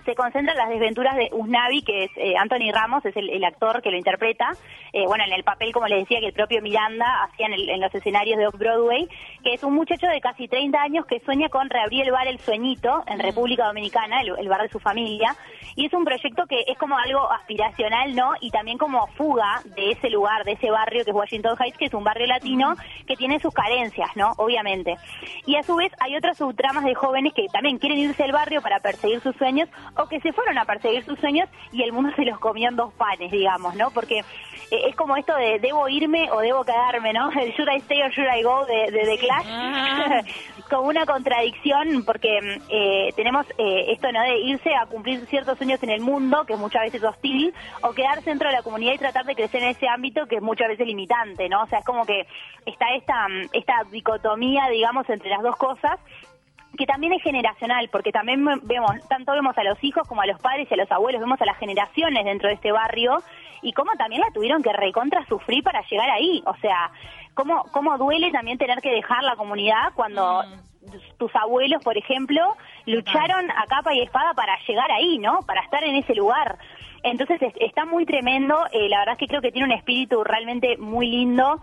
se 0.04 0.14
concentra 0.14 0.52
en 0.52 0.58
las 0.58 0.69
desventuras 0.69 1.16
de 1.16 1.28
Usnavi, 1.32 1.82
que 1.82 2.04
es 2.04 2.10
eh, 2.16 2.34
Anthony 2.37 2.70
Ramos, 2.72 3.04
es 3.04 3.16
el, 3.16 3.31
el 3.31 3.44
actor 3.44 3.82
que 3.82 3.90
lo 3.90 3.96
interpreta, 3.96 4.50
eh, 4.93 5.06
bueno, 5.06 5.25
en 5.25 5.32
el 5.32 5.44
papel, 5.44 5.72
como 5.72 5.87
les 5.88 6.00
decía, 6.00 6.20
que 6.20 6.26
el 6.26 6.32
propio 6.32 6.60
Miranda 6.62 7.25
hacía 7.25 7.46
en, 7.46 7.52
el- 7.54 7.69
en 7.70 7.81
los 7.81 7.94
escenarios 7.94 8.38
de 8.38 8.46
Off-Broadway, 8.49 9.08
que 9.44 9.54
es 9.54 9.62
un 9.64 9.75
muchacho 9.75 10.06
de 10.06 10.20
casi 10.20 10.49
30 10.49 10.81
años 10.81 11.06
que 11.06 11.20
sueña 11.20 11.49
con 11.49 11.70
reabrir 11.70 12.04
el 12.04 12.10
bar 12.12 12.26
El 12.26 12.38
Sueñito 12.38 13.02
en 13.06 13.19
República 13.20 13.66
Dominicana, 13.66 14.20
el, 14.22 14.32
el 14.38 14.49
bar 14.49 14.62
de 14.62 14.69
su 14.69 14.81
familia, 14.81 15.34
y 15.76 15.87
es 15.87 15.93
un 15.94 16.05
proyecto 16.05 16.44
que 16.46 16.60
es 16.66 16.76
como 16.78 16.98
algo 16.98 17.31
aspiracional, 17.32 18.14
¿no? 18.14 18.32
Y 18.40 18.50
también 18.50 18.78
como 18.78 19.06
fuga 19.08 19.60
de 19.76 19.93
ese 19.93 20.10
lugar, 20.10 20.44
de 20.44 20.52
ese 20.52 20.70
barrio 20.70 21.05
que 21.05 21.10
es 21.10 21.16
Washington 21.16 21.56
Heights, 21.58 21.78
que 21.78 21.84
es 21.87 21.94
un 21.94 22.05
barrio 22.05 22.26
latino 22.26 22.75
que 23.06 23.16
tiene 23.16 23.38
sus 23.40 23.55
carencias, 23.55 24.10
¿no? 24.16 24.32
Obviamente. 24.37 24.96
Y 25.46 25.56
a 25.56 25.62
su 25.62 25.76
vez 25.76 25.93
hay 26.00 26.16
otras 26.16 26.37
subtramas 26.38 26.84
de 26.84 26.94
jóvenes 26.94 27.32
que 27.34 27.46
también 27.52 27.78
quieren 27.78 27.98
irse 27.98 28.22
al 28.25 28.32
barrio 28.32 28.60
para 28.62 28.81
perseguir 28.81 29.20
sus 29.20 29.34
sueños 29.37 29.69
o 29.96 30.06
que 30.06 30.20
se 30.20 30.32
fueron 30.32 30.58
a 30.58 30.64
perseguir 30.64 31.04
sus 31.04 31.18
sueños 31.18 31.48
y 31.72 31.82
el 31.82 31.92
mundo 31.92 32.10
se 32.16 32.24
los 32.24 32.38
comió 32.38 32.68
en 32.68 32.76
dos 32.76 32.92
panes, 32.94 33.30
digamos, 33.30 33.74
¿no? 33.74 33.90
Porque 33.90 34.20
eh, 34.70 34.88
es 34.88 34.96
como 34.96 35.16
esto 35.16 35.36
de 35.36 35.58
debo 35.58 35.88
irme 35.88 36.31
o 36.31 36.40
debo 36.40 36.64
quedarme, 36.64 37.12
¿no? 37.12 37.31
El 37.32 37.52
should 37.56 37.69
I 37.69 37.78
stay 37.81 38.02
or 38.02 38.10
should 38.10 38.28
I 38.28 38.43
go 38.43 38.64
de, 38.67 38.90
de 38.90 39.05
The 39.05 39.19
Clash. 39.19 39.46
Ah. 39.48 40.22
como 40.70 40.88
una 40.88 41.05
contradicción 41.05 42.02
porque 42.06 42.38
eh, 42.70 43.12
tenemos 43.14 43.44
eh, 43.58 43.93
esto, 43.93 44.10
¿no? 44.10 44.22
De 44.22 44.38
irse 44.38 44.74
a 44.74 44.86
cumplir 44.86 45.26
ciertos 45.26 45.58
sueños 45.58 45.82
en 45.82 45.90
el 45.90 46.00
mundo, 46.00 46.44
que 46.46 46.55
es 46.55 46.58
muchas 46.58 46.82
veces 46.82 47.05
hostil, 47.05 47.52
o 47.82 47.93
quedarse 47.93 48.31
dentro 48.31 48.48
de 48.48 48.56
la 48.56 48.62
comunidad 48.62 48.94
y 48.94 48.98
tratar 48.98 49.26
de 49.26 49.34
crecer 49.34 49.62
en 49.62 49.69
ese 49.70 49.86
ámbito 49.86 50.26
que 50.26 50.36
es 50.36 50.43
muchas 50.43 50.69
veces 50.69 50.86
limitante, 50.86 51.48
¿no? 51.50 51.62
O 51.62 51.67
sea, 51.67 51.81
es 51.81 51.84
como 51.84 52.06
que 52.06 52.26
está 52.64 52.86
esta, 52.94 53.26
esta 53.52 53.84
dicotomía, 53.90 54.69
digamos, 54.70 55.08
entre 55.10 55.28
las 55.28 55.43
dos 55.43 55.56
cosas 55.56 56.00
que 56.76 56.86
también 56.86 57.12
es 57.12 57.22
generacional, 57.22 57.88
porque 57.91 58.12
también 58.12 58.44
vemos, 58.62 58.93
tanto 59.08 59.32
vemos 59.32 59.56
a 59.58 59.62
los 59.64 59.82
hijos 59.84 60.06
como 60.08 60.22
a 60.22 60.26
los 60.26 60.41
padres 60.41 60.69
y 60.70 60.74
a 60.74 60.76
los 60.79 60.91
abuelos, 60.91 61.20
vemos 61.20 61.41
a 61.41 61.44
las 61.44 61.58
generaciones 61.58 62.24
dentro 62.24 62.48
de 62.48 62.55
este 62.55 62.72
barrio 62.72 63.22
y 63.60 63.72
cómo 63.72 63.93
también 63.98 64.22
la 64.22 64.31
tuvieron 64.32 64.62
que 64.62 64.72
recontra 64.72 65.24
sufrir 65.26 65.62
para 65.62 65.82
llegar 65.82 66.08
ahí. 66.10 66.43
O 66.46 66.56
sea, 66.56 66.91
cómo, 67.34 67.64
cómo 67.72 67.98
duele 67.98 68.31
también 68.31 68.58
tener 68.58 68.81
que 68.81 68.91
dejar 68.91 69.22
la 69.22 69.36
comunidad 69.36 69.93
cuando 69.94 70.43
tus 71.19 71.34
abuelos, 71.36 71.82
por 71.84 71.96
ejemplo, 71.96 72.41
lucharon 72.86 73.50
a 73.50 73.67
capa 73.67 73.94
y 73.94 74.00
espada 74.00 74.32
para 74.34 74.56
llegar 74.67 74.91
ahí, 74.91 75.19
¿no? 75.19 75.41
Para 75.46 75.60
estar 75.60 75.84
en 75.84 75.94
ese 75.96 76.14
lugar. 76.14 76.58
Entonces 77.05 77.41
es- 77.43 77.55
está 77.60 77.84
muy 77.84 78.05
tremendo, 78.06 78.56
eh, 78.72 78.88
la 78.88 78.98
verdad 79.00 79.12
es 79.14 79.19
que 79.19 79.26
creo 79.29 79.43
que 79.43 79.52
tiene 79.52 79.67
un 79.67 79.72
espíritu 79.72 80.24
realmente 80.24 80.76
muy 80.79 81.06
lindo. 81.08 81.60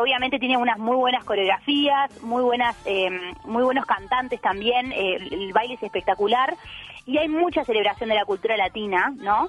Obviamente 0.00 0.38
tiene 0.38 0.56
unas 0.56 0.78
muy 0.78 0.96
buenas 0.96 1.24
coreografías, 1.24 2.22
muy 2.22 2.42
buenas, 2.42 2.76
eh, 2.86 3.10
muy 3.44 3.64
buenos 3.64 3.84
cantantes 3.84 4.40
también. 4.40 4.92
eh, 4.92 5.16
el, 5.16 5.52
baile 5.52 5.74
es 5.74 5.82
espectacular 5.82 6.54
y 7.04 7.18
hay 7.18 7.28
mucha 7.28 7.64
celebración 7.64 8.08
de 8.08 8.14
la 8.14 8.24
cultura 8.24 8.56
latina, 8.56 9.12
¿no? 9.18 9.48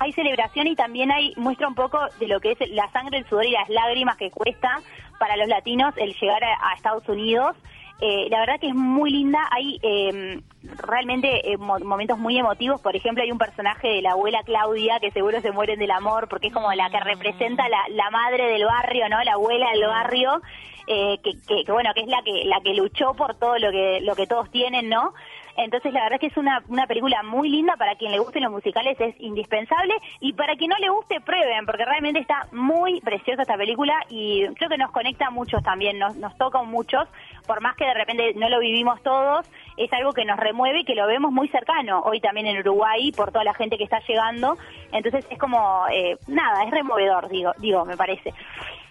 Hay 0.00 0.12
celebración 0.12 0.66
y 0.66 0.74
también 0.74 1.12
hay 1.12 1.32
muestra 1.36 1.68
un 1.68 1.76
poco 1.76 2.00
de 2.18 2.26
lo 2.26 2.40
que 2.40 2.52
es 2.52 2.70
la 2.70 2.90
sangre, 2.90 3.18
el 3.18 3.26
sudor 3.26 3.46
y 3.46 3.52
las 3.52 3.68
lágrimas 3.68 4.16
que 4.16 4.32
cuesta 4.32 4.80
para 5.20 5.36
los 5.36 5.46
latinos 5.46 5.94
el 5.96 6.12
llegar 6.14 6.42
a 6.42 6.74
Estados 6.74 7.08
Unidos. 7.08 7.56
Eh, 8.04 8.26
la 8.30 8.40
verdad 8.40 8.58
que 8.60 8.66
es 8.66 8.74
muy 8.74 9.10
linda. 9.12 9.38
Hay 9.52 9.78
eh, 9.80 10.40
realmente 10.78 11.52
eh, 11.52 11.56
mo- 11.56 11.78
momentos 11.78 12.18
muy 12.18 12.36
emotivos. 12.36 12.80
Por 12.80 12.96
ejemplo, 12.96 13.22
hay 13.22 13.30
un 13.30 13.38
personaje 13.38 13.86
de 13.88 14.02
la 14.02 14.12
abuela 14.12 14.42
Claudia 14.44 14.98
que 15.00 15.12
seguro 15.12 15.40
se 15.40 15.52
mueren 15.52 15.78
del 15.78 15.90
amor 15.92 16.26
porque 16.28 16.48
es 16.48 16.52
como 16.52 16.72
la 16.72 16.90
que 16.90 16.98
representa 16.98 17.68
la, 17.68 17.78
la 17.90 18.10
madre 18.10 18.46
del 18.48 18.64
barrio, 18.64 19.08
¿no? 19.08 19.22
La 19.22 19.34
abuela 19.34 19.70
del 19.70 19.86
barrio. 19.86 20.42
eh, 20.88 21.18
que, 21.22 21.30
que- 21.46 21.64
que, 21.64 21.70
bueno 21.70 21.90
que 21.94 22.00
es 22.00 22.08
la 22.08 22.22
que 22.24 22.44
la 22.44 22.60
que 22.60 22.74
luchó 22.74 23.14
por 23.14 23.36
todo 23.36 23.56
lo 23.56 23.70
que 23.70 24.00
lo 24.02 24.16
que 24.16 24.26
todos 24.26 24.50
tienen 24.50 24.88
no 24.88 25.14
Entonces, 25.56 25.92
la 25.92 26.04
verdad 26.04 26.14
es 26.14 26.20
que 26.20 26.26
es 26.28 26.36
una, 26.36 26.62
una 26.68 26.86
película 26.86 27.22
muy 27.22 27.48
linda. 27.48 27.76
Para 27.76 27.94
quien 27.96 28.12
le 28.12 28.18
gusten 28.18 28.42
los 28.42 28.52
musicales 28.52 28.98
es 29.00 29.14
indispensable. 29.20 29.94
Y 30.20 30.32
para 30.32 30.56
quien 30.56 30.70
no 30.70 30.76
le 30.78 30.88
guste, 30.88 31.20
prueben, 31.20 31.66
porque 31.66 31.84
realmente 31.84 32.20
está 32.20 32.46
muy 32.52 33.00
preciosa 33.00 33.42
esta 33.42 33.56
película 33.56 33.94
y 34.08 34.46
creo 34.54 34.68
que 34.68 34.78
nos 34.78 34.90
conecta 34.90 35.26
a 35.26 35.30
muchos 35.30 35.62
también, 35.62 35.98
nos, 35.98 36.16
nos 36.16 36.36
toca 36.36 36.62
muchos. 36.62 37.08
Por 37.46 37.60
más 37.60 37.76
que 37.76 37.84
de 37.84 37.94
repente 37.94 38.34
no 38.34 38.48
lo 38.48 38.60
vivimos 38.60 39.02
todos, 39.02 39.46
es 39.76 39.92
algo 39.92 40.12
que 40.12 40.24
nos 40.24 40.38
remueve 40.38 40.80
y 40.80 40.84
que 40.84 40.94
lo 40.94 41.06
vemos 41.06 41.32
muy 41.32 41.48
cercano. 41.48 42.00
Hoy 42.00 42.20
también 42.20 42.46
en 42.46 42.58
Uruguay, 42.58 43.12
por 43.12 43.32
toda 43.32 43.44
la 43.44 43.54
gente 43.54 43.76
que 43.78 43.84
está 43.84 44.00
llegando. 44.06 44.56
Entonces, 44.92 45.26
es 45.30 45.38
como, 45.38 45.84
eh, 45.90 46.16
nada, 46.26 46.64
es 46.64 46.70
removedor, 46.70 47.28
digo, 47.28 47.52
digo, 47.58 47.84
me 47.84 47.96
parece. 47.96 48.32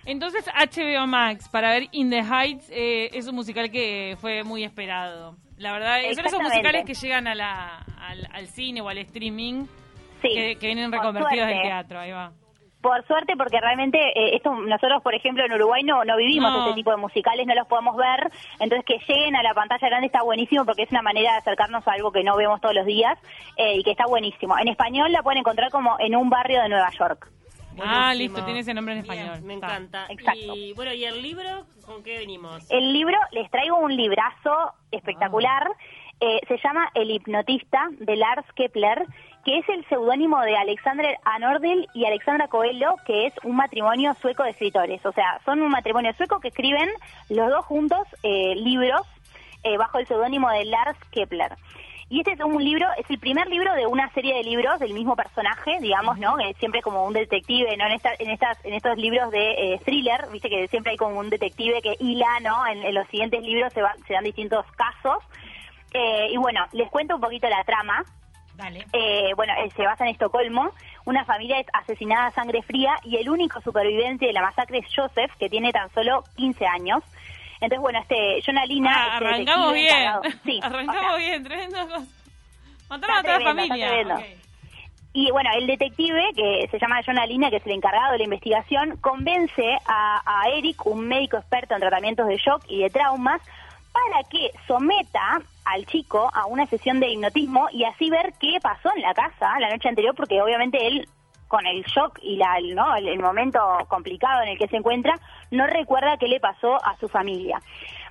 Entonces, 0.05 0.45
HBO 0.47 1.05
Max, 1.05 1.47
para 1.47 1.71
ver 1.71 1.83
In 1.91 2.09
the 2.09 2.23
Heights, 2.23 2.69
eh, 2.71 3.09
es 3.13 3.27
un 3.27 3.35
musical 3.35 3.69
que 3.69 4.17
fue 4.19 4.43
muy 4.43 4.63
esperado. 4.63 5.35
La 5.61 5.73
verdad, 5.73 5.99
son 6.15 6.25
esos 6.25 6.41
musicales 6.41 6.85
que 6.85 6.93
llegan 6.95 7.27
a 7.27 7.35
la, 7.35 7.77
al, 7.99 8.27
al 8.33 8.47
cine 8.47 8.81
o 8.81 8.89
al 8.89 8.97
streaming, 8.97 9.65
Sí, 10.21 10.29
que, 10.33 10.55
que 10.57 10.65
vienen 10.67 10.91
reconvertidos 10.91 11.47
del 11.47 11.61
teatro, 11.61 11.99
ahí 11.99 12.11
va. 12.11 12.31
Por 12.81 13.05
suerte, 13.05 13.33
porque 13.37 13.59
realmente 13.61 13.99
eh, 13.99 14.35
esto 14.35 14.51
nosotros, 14.53 15.03
por 15.03 15.13
ejemplo, 15.13 15.45
en 15.45 15.53
Uruguay 15.53 15.83
no, 15.83 16.03
no 16.03 16.17
vivimos 16.17 16.51
No. 16.51 16.63
este 16.63 16.73
tipo 16.73 16.89
de 16.89 16.97
musicales, 16.97 17.45
no 17.45 17.53
los 17.53 17.67
podemos 17.67 17.95
ver, 17.95 18.31
entonces 18.59 18.83
que 18.85 18.97
lleguen 19.07 19.35
a 19.35 19.43
la 19.43 19.53
pantalla 19.53 19.87
grande 19.87 20.07
está 20.07 20.23
buenísimo 20.23 20.65
porque 20.65 20.81
es 20.83 20.91
una 20.91 21.03
manera 21.03 21.33
de 21.33 21.37
acercarnos 21.37 21.87
a 21.87 21.91
algo 21.91 22.11
que 22.11 22.23
no 22.23 22.35
vemos 22.37 22.59
todos 22.59 22.73
los 22.73 22.85
días 22.87 23.19
eh, 23.57 23.75
y 23.77 23.83
que 23.83 23.91
está 23.91 24.05
buenísimo. 24.07 24.57
En 24.57 24.67
español 24.67 25.11
la 25.11 25.21
pueden 25.21 25.41
encontrar 25.41 25.69
como 25.69 25.95
en 25.99 26.15
un 26.15 26.29
barrio 26.31 26.59
de 26.63 26.69
Nueva 26.69 26.89
York. 26.97 27.29
Ah, 27.79 28.13
listo, 28.13 28.43
tiene 28.45 28.59
ese 28.61 28.73
nombre 28.73 28.95
en 28.95 29.03
Bien, 29.03 29.13
español. 29.17 29.41
me 29.43 29.53
Está. 29.55 29.67
encanta. 29.67 30.05
Exacto. 30.09 30.55
Y 30.55 30.73
bueno, 30.73 30.93
¿y 30.93 31.05
el 31.05 31.21
libro 31.21 31.65
con 31.85 32.03
qué 32.03 32.17
venimos? 32.19 32.69
El 32.69 32.93
libro, 32.93 33.17
les 33.31 33.49
traigo 33.51 33.77
un 33.77 33.95
librazo 33.95 34.73
espectacular, 34.91 35.71
eh, 36.19 36.39
se 36.47 36.57
llama 36.63 36.89
El 36.93 37.09
hipnotista 37.11 37.87
de 37.99 38.15
Lars 38.15 38.45
Kepler, 38.55 39.05
que 39.43 39.57
es 39.57 39.69
el 39.69 39.83
seudónimo 39.89 40.39
de 40.41 40.55
Alexander 40.55 41.17
Anordel 41.23 41.87
y 41.95 42.05
Alexandra 42.05 42.47
Coelho, 42.47 42.95
que 43.07 43.25
es 43.25 43.33
un 43.43 43.55
matrimonio 43.55 44.13
sueco 44.21 44.43
de 44.43 44.51
escritores. 44.51 45.03
O 45.05 45.11
sea, 45.13 45.39
son 45.45 45.61
un 45.61 45.69
matrimonio 45.71 46.13
sueco 46.13 46.39
que 46.39 46.49
escriben 46.49 46.89
los 47.29 47.49
dos 47.49 47.65
juntos 47.65 48.07
eh, 48.21 48.53
libros 48.55 49.01
eh, 49.63 49.77
bajo 49.77 49.97
el 49.97 50.05
seudónimo 50.07 50.49
de 50.51 50.65
Lars 50.65 50.97
Kepler. 51.11 51.53
Y 52.11 52.19
este 52.19 52.33
es 52.33 52.41
un 52.41 52.61
libro, 52.61 52.85
es 52.97 53.09
el 53.09 53.19
primer 53.19 53.47
libro 53.47 53.73
de 53.73 53.87
una 53.87 54.11
serie 54.11 54.35
de 54.35 54.43
libros 54.43 54.77
del 54.79 54.93
mismo 54.93 55.15
personaje, 55.15 55.77
digamos, 55.79 56.17
¿no? 56.19 56.35
Que 56.35 56.53
siempre 56.55 56.81
como 56.81 57.05
un 57.05 57.13
detective, 57.13 57.77
¿no? 57.77 57.85
En, 57.85 57.93
esta, 57.93 58.09
en, 58.19 58.29
estas, 58.29 58.57
en 58.65 58.73
estos 58.73 58.97
libros 58.97 59.31
de 59.31 59.51
eh, 59.75 59.79
thriller, 59.85 60.27
viste 60.29 60.49
que 60.49 60.67
siempre 60.67 60.91
hay 60.91 60.97
como 60.97 61.17
un 61.17 61.29
detective 61.29 61.81
que 61.81 61.95
hila, 62.01 62.41
¿no? 62.41 62.67
En, 62.67 62.83
en 62.83 62.93
los 62.95 63.07
siguientes 63.07 63.41
libros 63.41 63.71
se, 63.71 63.81
va- 63.81 63.95
se 64.05 64.13
dan 64.13 64.25
distintos 64.25 64.65
casos. 64.73 65.23
Eh, 65.93 66.27
y 66.31 66.35
bueno, 66.37 66.65
les 66.73 66.89
cuento 66.89 67.15
un 67.15 67.21
poquito 67.21 67.47
la 67.47 67.63
trama. 67.63 68.03
Dale. 68.55 68.85
Eh, 68.91 69.31
bueno, 69.37 69.53
se 69.73 69.83
basa 69.83 70.03
en 70.03 70.09
Estocolmo. 70.11 70.71
Una 71.05 71.23
familia 71.23 71.59
es 71.61 71.67
asesinada 71.71 72.27
a 72.27 72.31
sangre 72.31 72.61
fría 72.61 72.93
y 73.05 73.15
el 73.15 73.29
único 73.29 73.61
superviviente 73.61 74.25
de 74.25 74.33
la 74.33 74.41
masacre 74.41 74.79
es 74.79 74.85
Joseph, 74.93 75.31
que 75.39 75.49
tiene 75.49 75.71
tan 75.71 75.89
solo 75.93 76.25
15 76.35 76.65
años. 76.67 77.03
Entonces, 77.61 77.79
bueno, 77.79 77.99
este 77.99 78.41
Jonah 78.45 78.65
Lina... 78.65 78.91
Ah, 78.93 79.13
este 79.13 79.25
arrancamos 79.27 79.73
bien. 79.73 79.87
encargado- 79.95 80.21
Sí, 80.43 80.59
o 80.61 80.65
arrancamos 80.65 81.01
sea, 81.05 81.15
bien, 81.17 81.43
tremendo. 81.43 81.77
Mataron 82.89 83.17
a 83.17 83.21
toda 83.23 83.39
la 83.39 83.45
familia. 83.67 83.87
Y 85.13 85.29
bueno, 85.31 85.49
el 85.57 85.67
detective, 85.67 86.21
que 86.35 86.67
se 86.71 86.79
llama 86.79 87.01
Jonah 87.05 87.25
Lina, 87.25 87.49
que 87.49 87.57
es 87.57 87.65
el 87.65 87.73
encargado 87.73 88.13
de 88.13 88.19
la 88.19 88.23
investigación, 88.23 88.97
convence 89.01 89.77
a, 89.85 90.21
a 90.25 90.49
Eric, 90.49 90.85
un 90.85 91.05
médico 91.07 91.37
experto 91.37 91.73
en 91.73 91.81
tratamientos 91.81 92.27
de 92.27 92.37
shock 92.37 92.63
y 92.69 92.81
de 92.83 92.89
traumas, 92.89 93.41
para 93.91 94.23
que 94.29 94.51
someta 94.67 95.41
al 95.65 95.85
chico 95.85 96.31
a 96.33 96.45
una 96.45 96.65
sesión 96.67 97.01
de 97.01 97.09
hipnotismo 97.09 97.67
y 97.73 97.83
así 97.83 98.09
ver 98.09 98.31
qué 98.39 98.57
pasó 98.61 98.89
en 98.95 99.01
la 99.01 99.13
casa 99.13 99.59
la 99.59 99.69
noche 99.69 99.89
anterior, 99.89 100.15
porque 100.15 100.41
obviamente 100.41 100.87
él, 100.87 101.07
con 101.51 101.65
el 101.67 101.83
shock 101.83 102.17
y 102.21 102.37
la, 102.37 102.57
el- 102.57 102.73
¿no? 102.73 102.95
el, 102.95 103.09
el 103.09 103.19
momento 103.19 103.59
complicado 103.89 104.41
en 104.41 104.47
el 104.49 104.57
que 104.57 104.69
se 104.69 104.77
encuentra, 104.77 105.19
no 105.51 105.67
recuerda 105.67 106.15
qué 106.17 106.27
le 106.29 106.39
pasó 106.39 106.75
a 106.83 106.95
su 106.97 107.09
familia. 107.09 107.61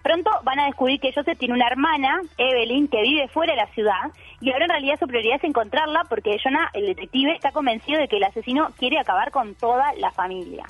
Pronto 0.03 0.31
van 0.45 0.61
a 0.61 0.67
descubrir 0.67 1.01
que 1.01 1.13
Joseph 1.15 1.39
tiene 1.39 1.55
una 1.55 1.67
hermana, 1.67 2.21
Evelyn, 2.37 2.89
que 2.89 3.01
vive 3.03 3.29
fuera 3.29 3.55
de 3.55 3.61
la 3.63 3.67
ciudad, 3.69 4.11
y 4.41 4.53
ahora 4.53 4.65
en 4.67 4.71
realidad 4.71 4.99
su 5.01 5.07
prioridad 5.07 5.37
es 5.37 5.45
encontrarla 5.45 6.05
porque 6.09 6.37
Jonah, 6.43 6.69
el 6.75 6.87
detective, 6.87 7.33
está 7.35 7.51
convencido 7.53 7.99
de 7.99 8.09
que 8.09 8.17
el 8.19 8.25
asesino 8.25 8.71
quiere 8.79 8.99
acabar 8.99 9.31
con 9.31 9.55
toda 9.55 9.93
la 9.99 10.11
familia. 10.11 10.65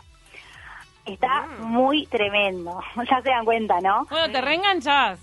Está 1.07 1.47
muy 1.59 2.07
tremendo, 2.07 2.81
ya 3.11 3.21
se 3.23 3.31
dan 3.31 3.45
cuenta, 3.45 3.81
¿no? 3.81 4.05
Bueno, 4.11 4.31
te 4.33 4.41
reenganchás. 4.41 5.19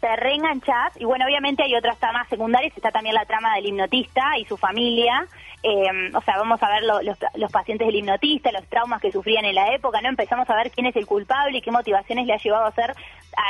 te 0.00 0.14
reenganchás 0.16 0.92
y 1.00 1.04
bueno, 1.04 1.24
obviamente 1.26 1.62
hay 1.64 1.74
otras 1.74 1.98
tramas 1.98 2.28
secundarias, 2.28 2.72
está 2.76 2.90
también 2.90 3.14
la 3.14 3.24
trama 3.24 3.54
del 3.56 3.66
hipnotista 3.66 4.36
y 4.38 4.44
su 4.44 4.56
familia, 4.56 5.26
eh, 5.68 6.10
o 6.14 6.20
sea, 6.22 6.36
vamos 6.38 6.62
a 6.62 6.68
ver 6.68 6.82
lo- 6.84 7.02
los, 7.02 7.18
los 7.34 7.50
pacientes 7.50 7.86
del 7.86 7.96
hipnotista, 7.96 8.52
los 8.52 8.66
traumas 8.68 9.00
que 9.00 9.10
sufrían 9.10 9.44
en 9.44 9.54
la 9.56 9.74
época, 9.74 10.00
¿no? 10.00 10.08
Empezamos 10.08 10.48
a 10.48 10.54
ver 10.54 10.70
quién 10.70 10.86
es 10.86 10.94
el 10.96 11.06
culpable 11.06 11.58
y 11.58 11.60
qué 11.60 11.72
motivaciones 11.72 12.26
le 12.26 12.34
ha 12.34 12.38
llevado 12.38 12.64
a 12.66 12.68
hacer 12.68 12.94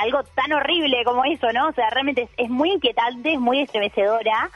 algo 0.03 0.23
tan 0.35 0.53
horrible 0.53 1.05
como 1.05 1.25
eso, 1.25 1.53
¿no? 1.53 1.69
O 1.69 1.73
sea, 1.73 1.91
realmente 1.91 2.23
es, 2.23 2.31
es 2.39 2.49
muy 2.49 2.73
inquietante, 2.73 3.35
es 3.35 3.39
muy 3.41 3.61
estremecedora, 3.61 4.51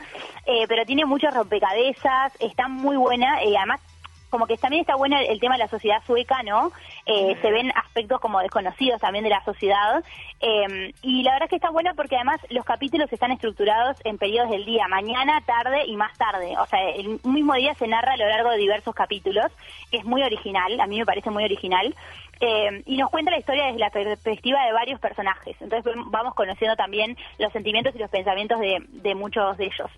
eh, 0.46 0.64
pero 0.68 0.84
tiene 0.86 1.04
muchos 1.04 1.32
rompecabezas, 1.34 2.32
está 2.40 2.66
muy 2.68 2.96
buena, 2.96 3.44
y 3.44 3.54
además 3.56 3.80
como 4.30 4.46
que 4.46 4.56
también 4.56 4.80
está 4.80 4.94
bueno 4.96 5.18
el, 5.18 5.26
el 5.26 5.40
tema 5.40 5.56
de 5.56 5.64
la 5.64 5.68
sociedad 5.68 6.02
sueca, 6.06 6.42
¿no? 6.42 6.72
Eh, 7.06 7.36
se 7.42 7.50
ven 7.50 7.70
aspectos 7.74 8.20
como 8.20 8.40
desconocidos 8.40 9.00
también 9.00 9.24
de 9.24 9.30
la 9.30 9.44
sociedad. 9.44 10.02
eh, 10.40 10.92
y 11.02 11.22
la 11.22 11.32
verdad 11.32 11.46
es 11.46 11.50
que 11.50 11.56
está 11.56 11.70
bueno 11.70 11.90
porque 11.96 12.16
además 12.16 12.40
los 12.48 12.64
capítulos 12.64 13.12
están 13.12 13.32
estructurados 13.32 13.96
en 14.04 14.16
periodos 14.18 14.50
del 14.50 14.64
día, 14.64 14.88
mañana, 14.88 15.40
tarde 15.44 15.84
y 15.86 15.96
más 15.96 16.16
tarde. 16.16 16.56
O 16.58 16.66
sea, 16.66 16.80
el 16.90 17.20
mismo 17.24 17.54
día 17.54 17.74
se 17.74 17.86
narra 17.88 18.12
a 18.12 18.16
lo 18.16 18.28
largo 18.28 18.50
de 18.50 18.58
diversos 18.58 18.94
capítulos, 18.94 19.46
que 19.90 19.98
es 19.98 20.04
muy 20.04 20.22
original, 20.22 20.80
a 20.80 20.86
mí 20.86 20.98
me 20.98 21.06
parece 21.06 21.30
muy 21.30 21.44
original. 21.44 21.94
eh, 22.40 22.82
y 22.86 22.96
nos 22.96 23.10
cuenta 23.10 23.30
la 23.30 23.38
historia 23.38 23.66
desde 23.66 23.78
la 23.78 23.90
perspectiva 23.90 24.64
de 24.64 24.72
varios 24.72 24.98
personajes. 24.98 25.56
Entonces 25.60 25.92
vamos 26.06 26.34
conociendo 26.34 26.74
también 26.74 27.16
los 27.38 27.52
sentimientos 27.52 27.94
y 27.94 27.98
los 27.98 28.10
pensamientos 28.10 28.58
de, 28.60 28.82
de 28.88 29.14
muchos 29.14 29.58
de 29.58 29.66
ellos. 29.66 29.90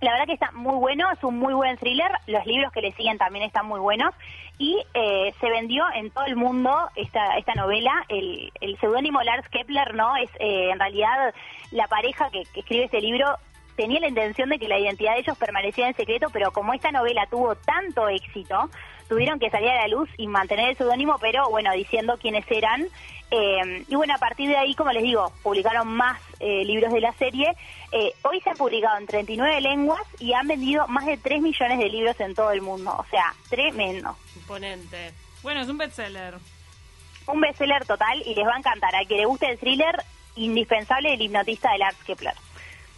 La 0.00 0.12
verdad 0.12 0.26
que 0.26 0.32
está 0.32 0.50
muy 0.52 0.76
bueno, 0.76 1.10
es 1.12 1.22
un 1.22 1.38
muy 1.38 1.52
buen 1.52 1.76
thriller, 1.76 2.10
los 2.26 2.46
libros 2.46 2.72
que 2.72 2.80
le 2.80 2.92
siguen 2.92 3.18
también 3.18 3.44
están 3.44 3.66
muy 3.66 3.80
buenos 3.80 4.14
y 4.58 4.82
eh, 4.94 5.34
se 5.40 5.50
vendió 5.50 5.84
en 5.94 6.10
todo 6.10 6.24
el 6.24 6.36
mundo 6.36 6.74
esta, 6.96 7.36
esta 7.36 7.54
novela, 7.54 7.92
el, 8.08 8.50
el 8.60 8.78
seudónimo 8.78 9.22
Lars 9.22 9.48
Kepler, 9.48 9.94
¿no? 9.94 10.16
Es 10.16 10.30
eh, 10.38 10.70
en 10.70 10.78
realidad 10.78 11.34
la 11.70 11.86
pareja 11.88 12.30
que, 12.30 12.44
que 12.54 12.60
escribe 12.60 12.84
este 12.84 13.00
libro 13.00 13.36
tenía 13.80 13.98
la 13.98 14.08
intención 14.08 14.50
de 14.50 14.58
que 14.58 14.68
la 14.68 14.78
identidad 14.78 15.14
de 15.14 15.20
ellos 15.20 15.38
permaneciera 15.38 15.88
en 15.88 15.96
secreto, 15.96 16.26
pero 16.30 16.52
como 16.52 16.74
esta 16.74 16.92
novela 16.92 17.26
tuvo 17.30 17.54
tanto 17.54 18.10
éxito, 18.10 18.68
tuvieron 19.08 19.38
que 19.38 19.48
salir 19.48 19.70
a 19.70 19.80
la 19.80 19.88
luz 19.88 20.06
y 20.18 20.26
mantener 20.26 20.68
el 20.68 20.76
seudónimo, 20.76 21.16
pero 21.18 21.48
bueno, 21.48 21.72
diciendo 21.72 22.18
quiénes 22.20 22.44
eran. 22.50 22.86
Eh, 23.30 23.84
y 23.88 23.94
bueno, 23.94 24.14
a 24.14 24.18
partir 24.18 24.50
de 24.50 24.58
ahí, 24.58 24.74
como 24.74 24.92
les 24.92 25.02
digo, 25.02 25.32
publicaron 25.42 25.88
más 25.88 26.20
eh, 26.40 26.62
libros 26.66 26.92
de 26.92 27.00
la 27.00 27.14
serie. 27.14 27.54
Eh, 27.90 28.12
hoy 28.22 28.42
se 28.42 28.50
han 28.50 28.58
publicado 28.58 28.98
en 28.98 29.06
39 29.06 29.62
lenguas 29.62 30.02
y 30.18 30.34
han 30.34 30.46
vendido 30.46 30.86
más 30.88 31.06
de 31.06 31.16
3 31.16 31.40
millones 31.40 31.78
de 31.78 31.88
libros 31.88 32.20
en 32.20 32.34
todo 32.34 32.50
el 32.50 32.60
mundo. 32.60 32.94
O 32.98 33.06
sea, 33.10 33.34
tremendo. 33.48 34.14
Imponente. 34.36 35.14
Bueno, 35.42 35.62
es 35.62 35.68
un 35.70 35.78
bestseller. 35.78 36.34
Un 37.26 37.40
bestseller 37.40 37.86
total 37.86 38.20
y 38.26 38.34
les 38.34 38.46
va 38.46 38.56
a 38.56 38.58
encantar. 38.58 38.94
A 38.94 39.06
quien 39.06 39.20
le 39.20 39.26
guste 39.26 39.50
el 39.50 39.58
thriller, 39.58 39.96
indispensable 40.36 41.14
el 41.14 41.22
hipnotista 41.22 41.72
de 41.72 41.78
Lars 41.78 41.96
Kepler. 42.04 42.34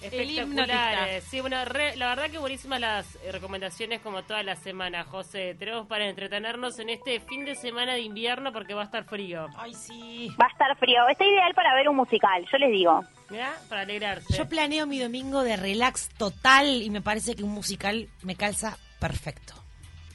Espectaculares. 0.03 1.25
Sí, 1.25 1.41
bueno, 1.41 1.65
re- 1.65 1.97
la 1.97 2.09
verdad 2.09 2.31
que 2.31 2.39
buenísimas 2.39 2.81
las 2.81 3.17
eh, 3.17 3.33
recomendaciones 3.33 4.01
como 4.01 4.23
toda 4.23 4.43
la 4.43 4.57
semana, 4.57 5.05
José. 5.05 5.55
Tenemos 5.59 5.87
para 5.87 6.09
entretenernos 6.09 6.79
en 6.79 6.89
este 6.91 7.21
fin 7.21 7.45
de 7.45 7.55
semana 7.55 7.95
de 7.95 8.01
invierno 8.01 8.53
porque 8.53 8.75
va 8.75 8.83
a 8.83 8.85
estar 8.85 9.05
frío. 9.05 9.47
Ay, 9.57 9.75
sí. 9.75 10.29
Va 10.41 10.47
a 10.47 10.51
estar 10.53 10.77
frío. 10.79 11.07
Está 11.09 11.25
ideal 11.25 11.53
para 11.55 11.75
ver 11.75 11.89
un 11.89 11.97
musical, 11.97 12.45
yo 12.51 12.59
les 12.59 12.71
digo. 12.71 13.01
¿Ya? 13.31 13.55
Para 13.69 13.83
alegrarse. 13.83 14.37
Yo 14.37 14.49
planeo 14.49 14.87
mi 14.87 14.99
domingo 14.99 15.43
de 15.43 15.57
relax 15.57 16.09
total 16.19 16.83
y 16.83 16.91
me 16.91 17.01
parece 17.01 17.35
que 17.35 17.43
un 17.45 17.51
musical 17.53 18.09
me 18.23 18.37
calza 18.37 18.77
perfecto. 19.01 19.55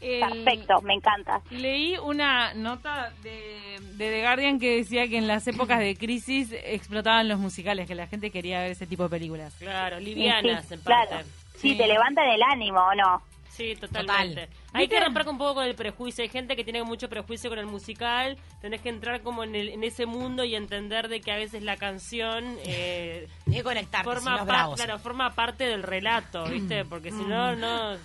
El- 0.01 0.44
Perfecto, 0.44 0.82
me 0.82 0.94
encanta. 0.94 1.42
Leí 1.50 1.98
una 1.98 2.54
nota 2.54 3.12
de, 3.24 3.77
de 3.94 4.10
The 4.12 4.22
Guardian 4.22 4.60
que 4.60 4.77
decía 4.77 5.08
que 5.08 5.18
en 5.18 5.27
las 5.27 5.48
épocas 5.48 5.80
de 5.80 5.96
crisis 5.96 6.51
explotaban 6.51 7.27
los 7.27 7.39
musicales, 7.39 7.88
que 7.88 7.96
la 7.96 8.08
gente 8.08 8.32
quería 8.32 8.60
ver 8.62 8.72
ese 8.72 8.88
tipo 8.88 9.04
de 9.04 9.10
películas. 9.10 9.54
Claro, 9.60 10.00
livianas 10.00 10.66
Sí, 10.68 10.74
en 10.75 10.82
parte. 10.82 11.08
claro. 11.10 11.27
Sí, 11.58 11.72
Sí. 11.72 11.77
te 11.77 11.88
levantan 11.88 12.30
el 12.30 12.42
ánimo, 12.44 12.80
¿o 12.80 12.94
no? 12.96 13.22
Sí, 13.50 13.74
totalmente. 13.75 14.42
Total. 14.48 14.58
Hay 14.74 14.88
que 14.88 15.00
romper 15.00 15.27
un 15.27 15.39
poco 15.39 15.56
con 15.56 15.66
el 15.66 15.74
prejuicio. 15.74 16.22
Hay 16.22 16.30
gente 16.30 16.56
que 16.56 16.63
tiene 16.63 16.84
mucho 16.84 17.10
prejuicio 17.10 17.50
con 17.50 17.58
el 17.58 17.66
musical. 17.66 18.38
Tenés 18.62 18.82
que 18.82 18.89
entrar 18.89 19.22
como 19.22 19.44
en, 19.44 19.56
el- 19.56 19.70
en 19.70 19.84
ese 19.84 20.06
mundo 20.06 20.44
y 20.44 20.54
entender 20.54 21.08
de 21.08 21.22
que 21.22 21.32
a 21.32 21.38
veces 21.38 21.63
la 21.63 21.75
canción 21.75 22.58
eh, 22.63 23.27
Tiene 23.46 23.58
que 23.58 23.63
conectarte, 23.63 24.12
sin 24.12 24.22
forma, 24.22 24.46
claro, 24.75 25.00
forma 25.00 25.32
parte 25.34 25.63
del 25.63 25.82
relato, 25.82 26.46
¿viste? 26.46 26.86
Porque 26.86 27.10
si 27.10 27.24
no, 27.24 27.56
no... 27.56 27.98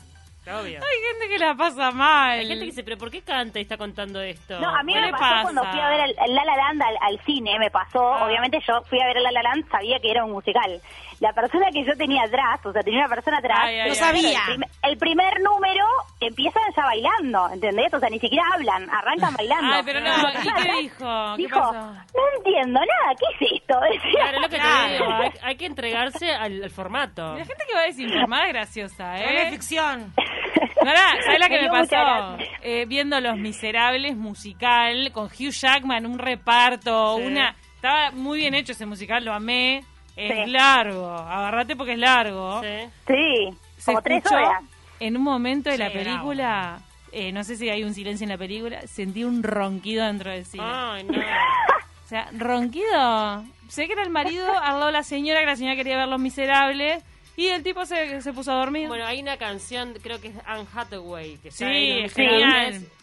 Obvio. 0.45 0.81
Hay 0.81 1.13
gente 1.13 1.29
que 1.29 1.39
la 1.39 1.55
pasa 1.55 1.93
mal. 1.93 2.33
Hay 2.41 2.47
gente 2.49 2.61
que 2.61 2.65
dice, 2.67 2.83
pero 2.83 2.99
¿por 2.99 3.11
qué 3.13 3.23
canta 3.23 3.61
y 3.61 3.63
está 3.63 3.77
contando 3.77 4.21
esto? 4.21 4.59
No, 4.61 4.71
a 4.75 4.83
mí 4.83 4.93
¿Qué 4.93 5.01
me 5.01 5.11
pasó 5.13 5.23
pasa? 5.23 5.43
cuando 5.43 5.65
fui 5.67 5.79
a 5.81 5.89
ver 5.89 6.01
el, 6.01 6.17
el 6.27 6.35
La 6.35 6.45
La 6.45 6.57
Land 6.57 6.83
al, 6.83 6.97
al 7.01 7.21
cine, 7.25 7.59
me 7.61 7.71
pasó, 7.71 8.13
Ah. 8.15 8.27
obviamente 8.27 8.59
yo 8.67 8.83
fui 8.91 9.01
a 9.01 9.07
ver 9.07 9.21
La 9.21 9.31
La 9.31 9.43
Land, 9.43 9.71
sabía 9.71 10.01
que 10.01 10.11
era 10.11 10.25
un 10.25 10.33
musical. 10.33 10.81
La 11.23 11.33
persona 11.33 11.67
que 11.73 11.85
yo 11.85 11.93
tenía 11.97 12.25
atrás, 12.25 12.59
o 12.67 12.73
sea, 12.73 12.83
tenía 12.83 13.01
una 13.07 13.09
persona 13.15 13.39
atrás. 13.39 13.61
Ay, 13.63 13.95
sabía. 13.95 14.41
El, 14.49 14.57
prim- 14.57 14.71
el 14.83 14.99
primer 14.99 15.41
número 15.41 15.85
empiezan 16.21 16.63
ya 16.77 16.83
bailando, 16.85 17.49
¿entendés? 17.55 17.95
O 17.95 18.01
sea, 18.01 18.09
ni 18.11 18.19
siquiera 18.19 18.43
hablan, 18.53 18.91
arrancan 18.91 19.33
bailando. 19.35 19.73
Ay, 19.73 19.83
pero 19.85 20.01
no, 20.01 20.11
¿y 20.11 20.33
qué 20.33 20.83
dijo? 20.83 21.37
¿Qué 21.37 21.43
Dijo, 21.45 21.61
pasó? 21.61 21.73
no 21.73 22.23
entiendo 22.39 22.81
nada, 22.81 23.15
¿qué 23.19 23.45
es 23.47 23.53
esto? 23.61 23.79
Claro, 24.13 24.37
es 24.37 24.43
lo 24.43 24.49
que 24.49 24.59
te 24.59 24.93
digo, 24.93 25.13
hay, 25.13 25.31
hay 25.43 25.57
que 25.57 25.67
entregarse 25.67 26.33
al, 26.35 26.65
al 26.65 26.71
formato. 26.71 27.23
La 27.37 27.45
gente 27.45 27.65
que 27.69 27.75
va 27.75 27.83
desinformada 27.83 28.47
es 28.47 28.53
graciosa, 28.53 29.05
No 29.13 29.15
es 29.15 29.43
¿eh? 29.47 29.51
ficción. 29.51 30.13
Ahora, 30.81 31.23
¿sabes 31.25 31.39
la 31.39 31.49
que 31.49 31.63
Me 31.63 31.69
pasó? 31.69 32.37
Eh, 32.63 32.85
viendo 32.87 33.21
Los 33.21 33.37
Miserables 33.37 34.17
musical 34.17 35.11
con 35.13 35.27
Hugh 35.27 35.53
Jackman, 35.53 36.05
un 36.07 36.19
reparto, 36.19 37.17
Sí. 37.19 37.23
una... 37.27 37.55
Estaba 37.77 38.11
muy 38.13 38.39
bien 38.39 38.55
hecho 38.55 38.73
ese 38.73 38.87
musical, 38.87 39.25
lo 39.25 39.33
amé. 39.33 39.83
Es 40.17 40.45
Sí. 40.45 40.51
largo, 40.51 41.09
agarrate 41.11 41.75
porque 41.77 41.93
es 41.93 41.99
largo. 41.99 42.61
Sí. 42.63 42.69
Sí, 43.07 43.57
Se 43.79 43.93
como 43.93 44.03
tres 44.03 44.19
escuchó 44.19 44.37
horas. 44.37 44.63
en 45.01 45.17
un 45.17 45.23
momento 45.23 45.71
de 45.71 45.79
la 45.79 45.91
película, 45.91 46.81
eh, 47.13 47.33
no 47.33 47.43
sé 47.45 47.57
si 47.57 47.69
hay 47.71 47.83
un 47.83 47.95
silencio 47.95 48.25
en 48.25 48.31
la 48.31 48.39
película, 48.39 48.87
sentí 48.87 49.25
un 49.25 49.43
ronquido 49.43 50.05
dentro 50.07 50.31
del 50.31 50.45
cine. 50.45 50.65
Ay, 50.67 51.05
no. 51.05 51.19
O 51.19 52.09
sea, 52.09 52.29
ronquido. 52.33 53.45
Sé 53.69 53.87
que 53.87 53.95
era 53.95 54.03
el 54.03 54.11
marido, 54.11 54.47
al 54.47 54.75
lado 54.75 54.87
de 54.87 54.93
la 54.93 55.03
señora, 55.03 55.41
que 55.41 55.47
la 55.47 55.57
señora 55.57 55.77
quería 55.77 55.97
ver 55.97 56.09
Los 56.09 56.21
Miserables, 56.21 57.03
y 57.35 57.47
el 57.47 57.63
tipo 57.63 57.87
se, 57.87 58.21
se 58.21 58.33
puso 58.35 58.53
a 58.53 58.57
dormir. 58.57 58.87
Bueno, 58.89 59.07
hay 59.07 59.23
una 59.23 59.39
canción, 59.39 59.95
creo 60.03 60.21
que 60.21 60.29
es 60.29 60.35
Anne 60.45 60.67
Hathaway, 60.75 61.39
que 61.39 61.51
Sí, 61.51 61.65
es. 61.65 62.15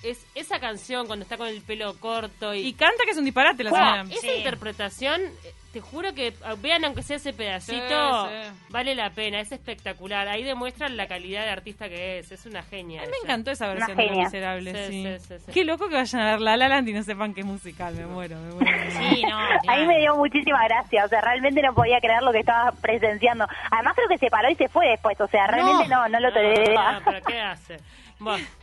Es, 0.03 0.25
esa 0.35 0.59
canción 0.59 1.07
cuando 1.07 1.23
está 1.23 1.37
con 1.37 1.47
el 1.47 1.61
pelo 1.63 1.95
corto 1.99 2.53
y, 2.53 2.59
y 2.67 2.73
canta 2.73 3.03
que 3.05 3.11
es 3.11 3.17
un 3.17 3.25
disparate 3.25 3.63
la 3.63 3.71
señora. 3.71 4.01
esa 4.03 4.21
Sí. 4.21 4.29
interpretación, 4.37 5.21
eh, 5.21 5.53
te 5.71 5.81
juro 5.81 6.13
que 6.13 6.33
ah, 6.43 6.55
vean 6.57 6.83
aunque 6.85 7.03
sea 7.03 7.17
ese 7.17 7.31
pedacito, 7.33 8.27
Sí, 8.29 8.35
sí. 8.43 8.51
vale 8.69 8.95
la 8.95 9.11
pena, 9.11 9.39
es 9.39 9.51
espectacular. 9.51 10.27
Ahí 10.27 10.43
demuestran 10.43 10.97
la 10.97 11.07
calidad 11.07 11.43
de 11.45 11.51
artista 11.51 11.87
que 11.87 12.19
es, 12.19 12.31
es 12.31 12.45
una 12.45 12.63
genia. 12.63 13.01
A 13.01 13.05
mí 13.05 13.11
me 13.11 13.17
encantó 13.23 13.51
esa 13.51 13.67
versión 13.67 13.95
de. 13.95 14.09
Miserables, 14.09 14.77
Sí, 14.87 15.03
sí. 15.03 15.17
sí, 15.19 15.25
sí, 15.27 15.43
sí. 15.45 15.51
Qué 15.51 15.63
loco 15.65 15.87
que 15.87 15.95
vayan 15.95 16.21
a 16.21 16.31
ver 16.31 16.41
La 16.41 16.57
La 16.57 16.67
Land 16.67 16.89
y 16.89 16.93
no 16.93 17.03
sepan 17.03 17.33
qué 17.33 17.41
es 17.41 17.45
musical, 17.45 17.93
me 17.95 18.05
muero, 18.07 18.37
me 18.37 18.53
muero. 18.53 18.91
Sí, 18.91 19.23
no. 19.29 19.37
A 19.67 19.75
mí 19.77 19.85
me 19.85 19.99
dio 19.99 20.15
muchísima 20.15 20.63
gracia, 20.65 21.05
o 21.05 21.07
sea, 21.07 21.21
realmente 21.21 21.61
no 21.61 21.73
podía 21.73 21.99
creer 21.99 22.23
lo 22.23 22.31
que 22.31 22.39
estaba 22.39 22.71
presenciando. 22.71 23.45
Además 23.71 23.93
creo 23.95 24.07
que 24.09 24.17
se 24.17 24.29
paró 24.29 24.49
y 24.49 24.55
se 24.55 24.67
fue 24.69 24.87
después, 24.87 25.19
o 25.21 25.27
sea, 25.27 25.45
realmente 25.47 25.87
no, 25.87 26.07
no, 26.09 26.19
lo 26.19 26.31
toleré. 26.33 26.73
No, 26.73 26.91
no, 26.93 26.99
pero 27.05 27.21
¿qué 27.21 27.39
hace? 27.39 27.77
Bueno, 28.19 28.45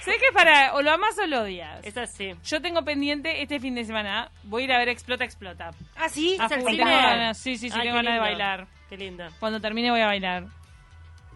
sé 0.00 0.12
que 0.12 0.32
para 0.32 0.74
o 0.74 0.82
lo 0.82 0.92
amas 0.92 1.18
o 1.18 1.26
lo 1.26 1.42
odias. 1.42 1.84
es 1.84 1.96
así. 1.96 2.32
Yo 2.44 2.60
tengo 2.60 2.82
pendiente 2.84 3.42
este 3.42 3.58
fin 3.60 3.74
de 3.74 3.84
semana, 3.84 4.30
voy 4.44 4.62
a 4.62 4.64
ir 4.66 4.72
a 4.72 4.78
ver 4.78 4.88
Explota, 4.90 5.24
Explota. 5.24 5.70
Ah, 5.96 6.08
sí. 6.08 6.36
A 6.40 6.46
¿Es 6.46 6.52
el 6.52 6.60
full, 6.62 6.70
cine? 6.72 6.84
tengo 6.84 6.96
ganas, 6.96 7.38
sí, 7.38 7.56
sí, 7.56 7.70
sí, 7.70 7.76
Ay, 7.78 7.86
tengo 7.88 7.98
qué 8.00 8.04
ganas 8.04 8.04
de 8.04 8.10
lindo. 8.12 8.22
bailar. 8.22 8.66
Qué 8.88 8.96
lindo. 8.96 9.24
Cuando 9.40 9.60
termine 9.60 9.90
voy 9.90 10.00
a 10.00 10.06
bailar. 10.06 10.44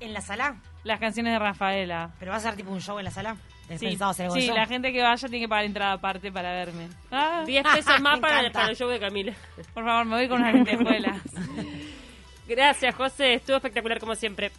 En 0.01 0.13
la 0.13 0.21
sala. 0.21 0.57
Las 0.85 1.01
canciones 1.01 1.33
de 1.33 1.39
Rafaela. 1.39 2.11
Pero 2.19 2.31
va 2.31 2.37
a 2.37 2.41
ser 2.41 2.55
tipo 2.55 2.71
un 2.71 2.81
show 2.81 2.99
en 2.99 3.05
la 3.07 3.11
sala. 3.11 3.37
¿Tenés 3.67 3.81
Sí, 3.81 3.87
pensado 3.89 4.13
hacer 4.13 4.25
algo 4.27 4.35
de 4.37 4.41
sí 4.41 4.47
eso? 4.47 4.55
la 4.57 4.67
gente 4.67 4.93
que 4.93 5.03
vaya 5.03 5.29
tiene 5.29 5.41
que 5.45 5.49
pagar 5.49 5.65
entrada 5.65 5.93
aparte 5.95 6.31
para 6.33 6.53
verme. 6.53 6.89
Ah, 7.11 7.43
10 7.47 7.65
pesos 7.75 8.01
más 8.01 8.15
Me 8.17 8.21
para, 8.21 8.39
encanta. 8.41 8.59
para 8.61 8.71
el 8.71 8.77
show 8.77 8.89
de 8.89 8.99
Camila. 9.01 9.33
por 9.75 9.85
favor, 9.85 10.05
me 10.07 10.17
voy 10.17 10.29
con 10.29 10.41
unas 10.41 10.55
lentejuelas. 10.55 11.21
Gracias, 12.49 12.95
José. 12.95 13.35
Estuvo 13.35 13.57
espectacular 13.57 13.99
como 13.99 14.15
siempre. 14.15 14.51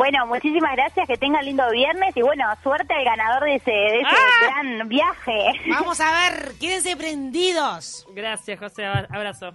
Bueno, 0.00 0.26
muchísimas 0.26 0.74
gracias, 0.76 1.06
que 1.06 1.18
tengan 1.18 1.44
lindo 1.44 1.62
viernes 1.70 2.16
y 2.16 2.22
bueno, 2.22 2.46
suerte 2.62 2.94
al 2.94 3.04
ganador 3.04 3.44
de 3.44 3.56
ese, 3.56 3.70
de 3.70 4.00
ese 4.00 4.08
¡Ah! 4.08 4.62
gran 4.62 4.88
viaje. 4.88 5.52
Vamos 5.68 6.00
a 6.00 6.10
ver. 6.10 6.54
Quédense 6.58 6.96
prendidos. 6.96 8.06
Gracias, 8.14 8.58
José. 8.58 8.86
Abrazo. 8.86 9.52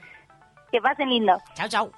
Que 0.72 0.80
pasen 0.80 1.10
lindo. 1.10 1.36
Chau, 1.56 1.68
chau. 1.68 1.92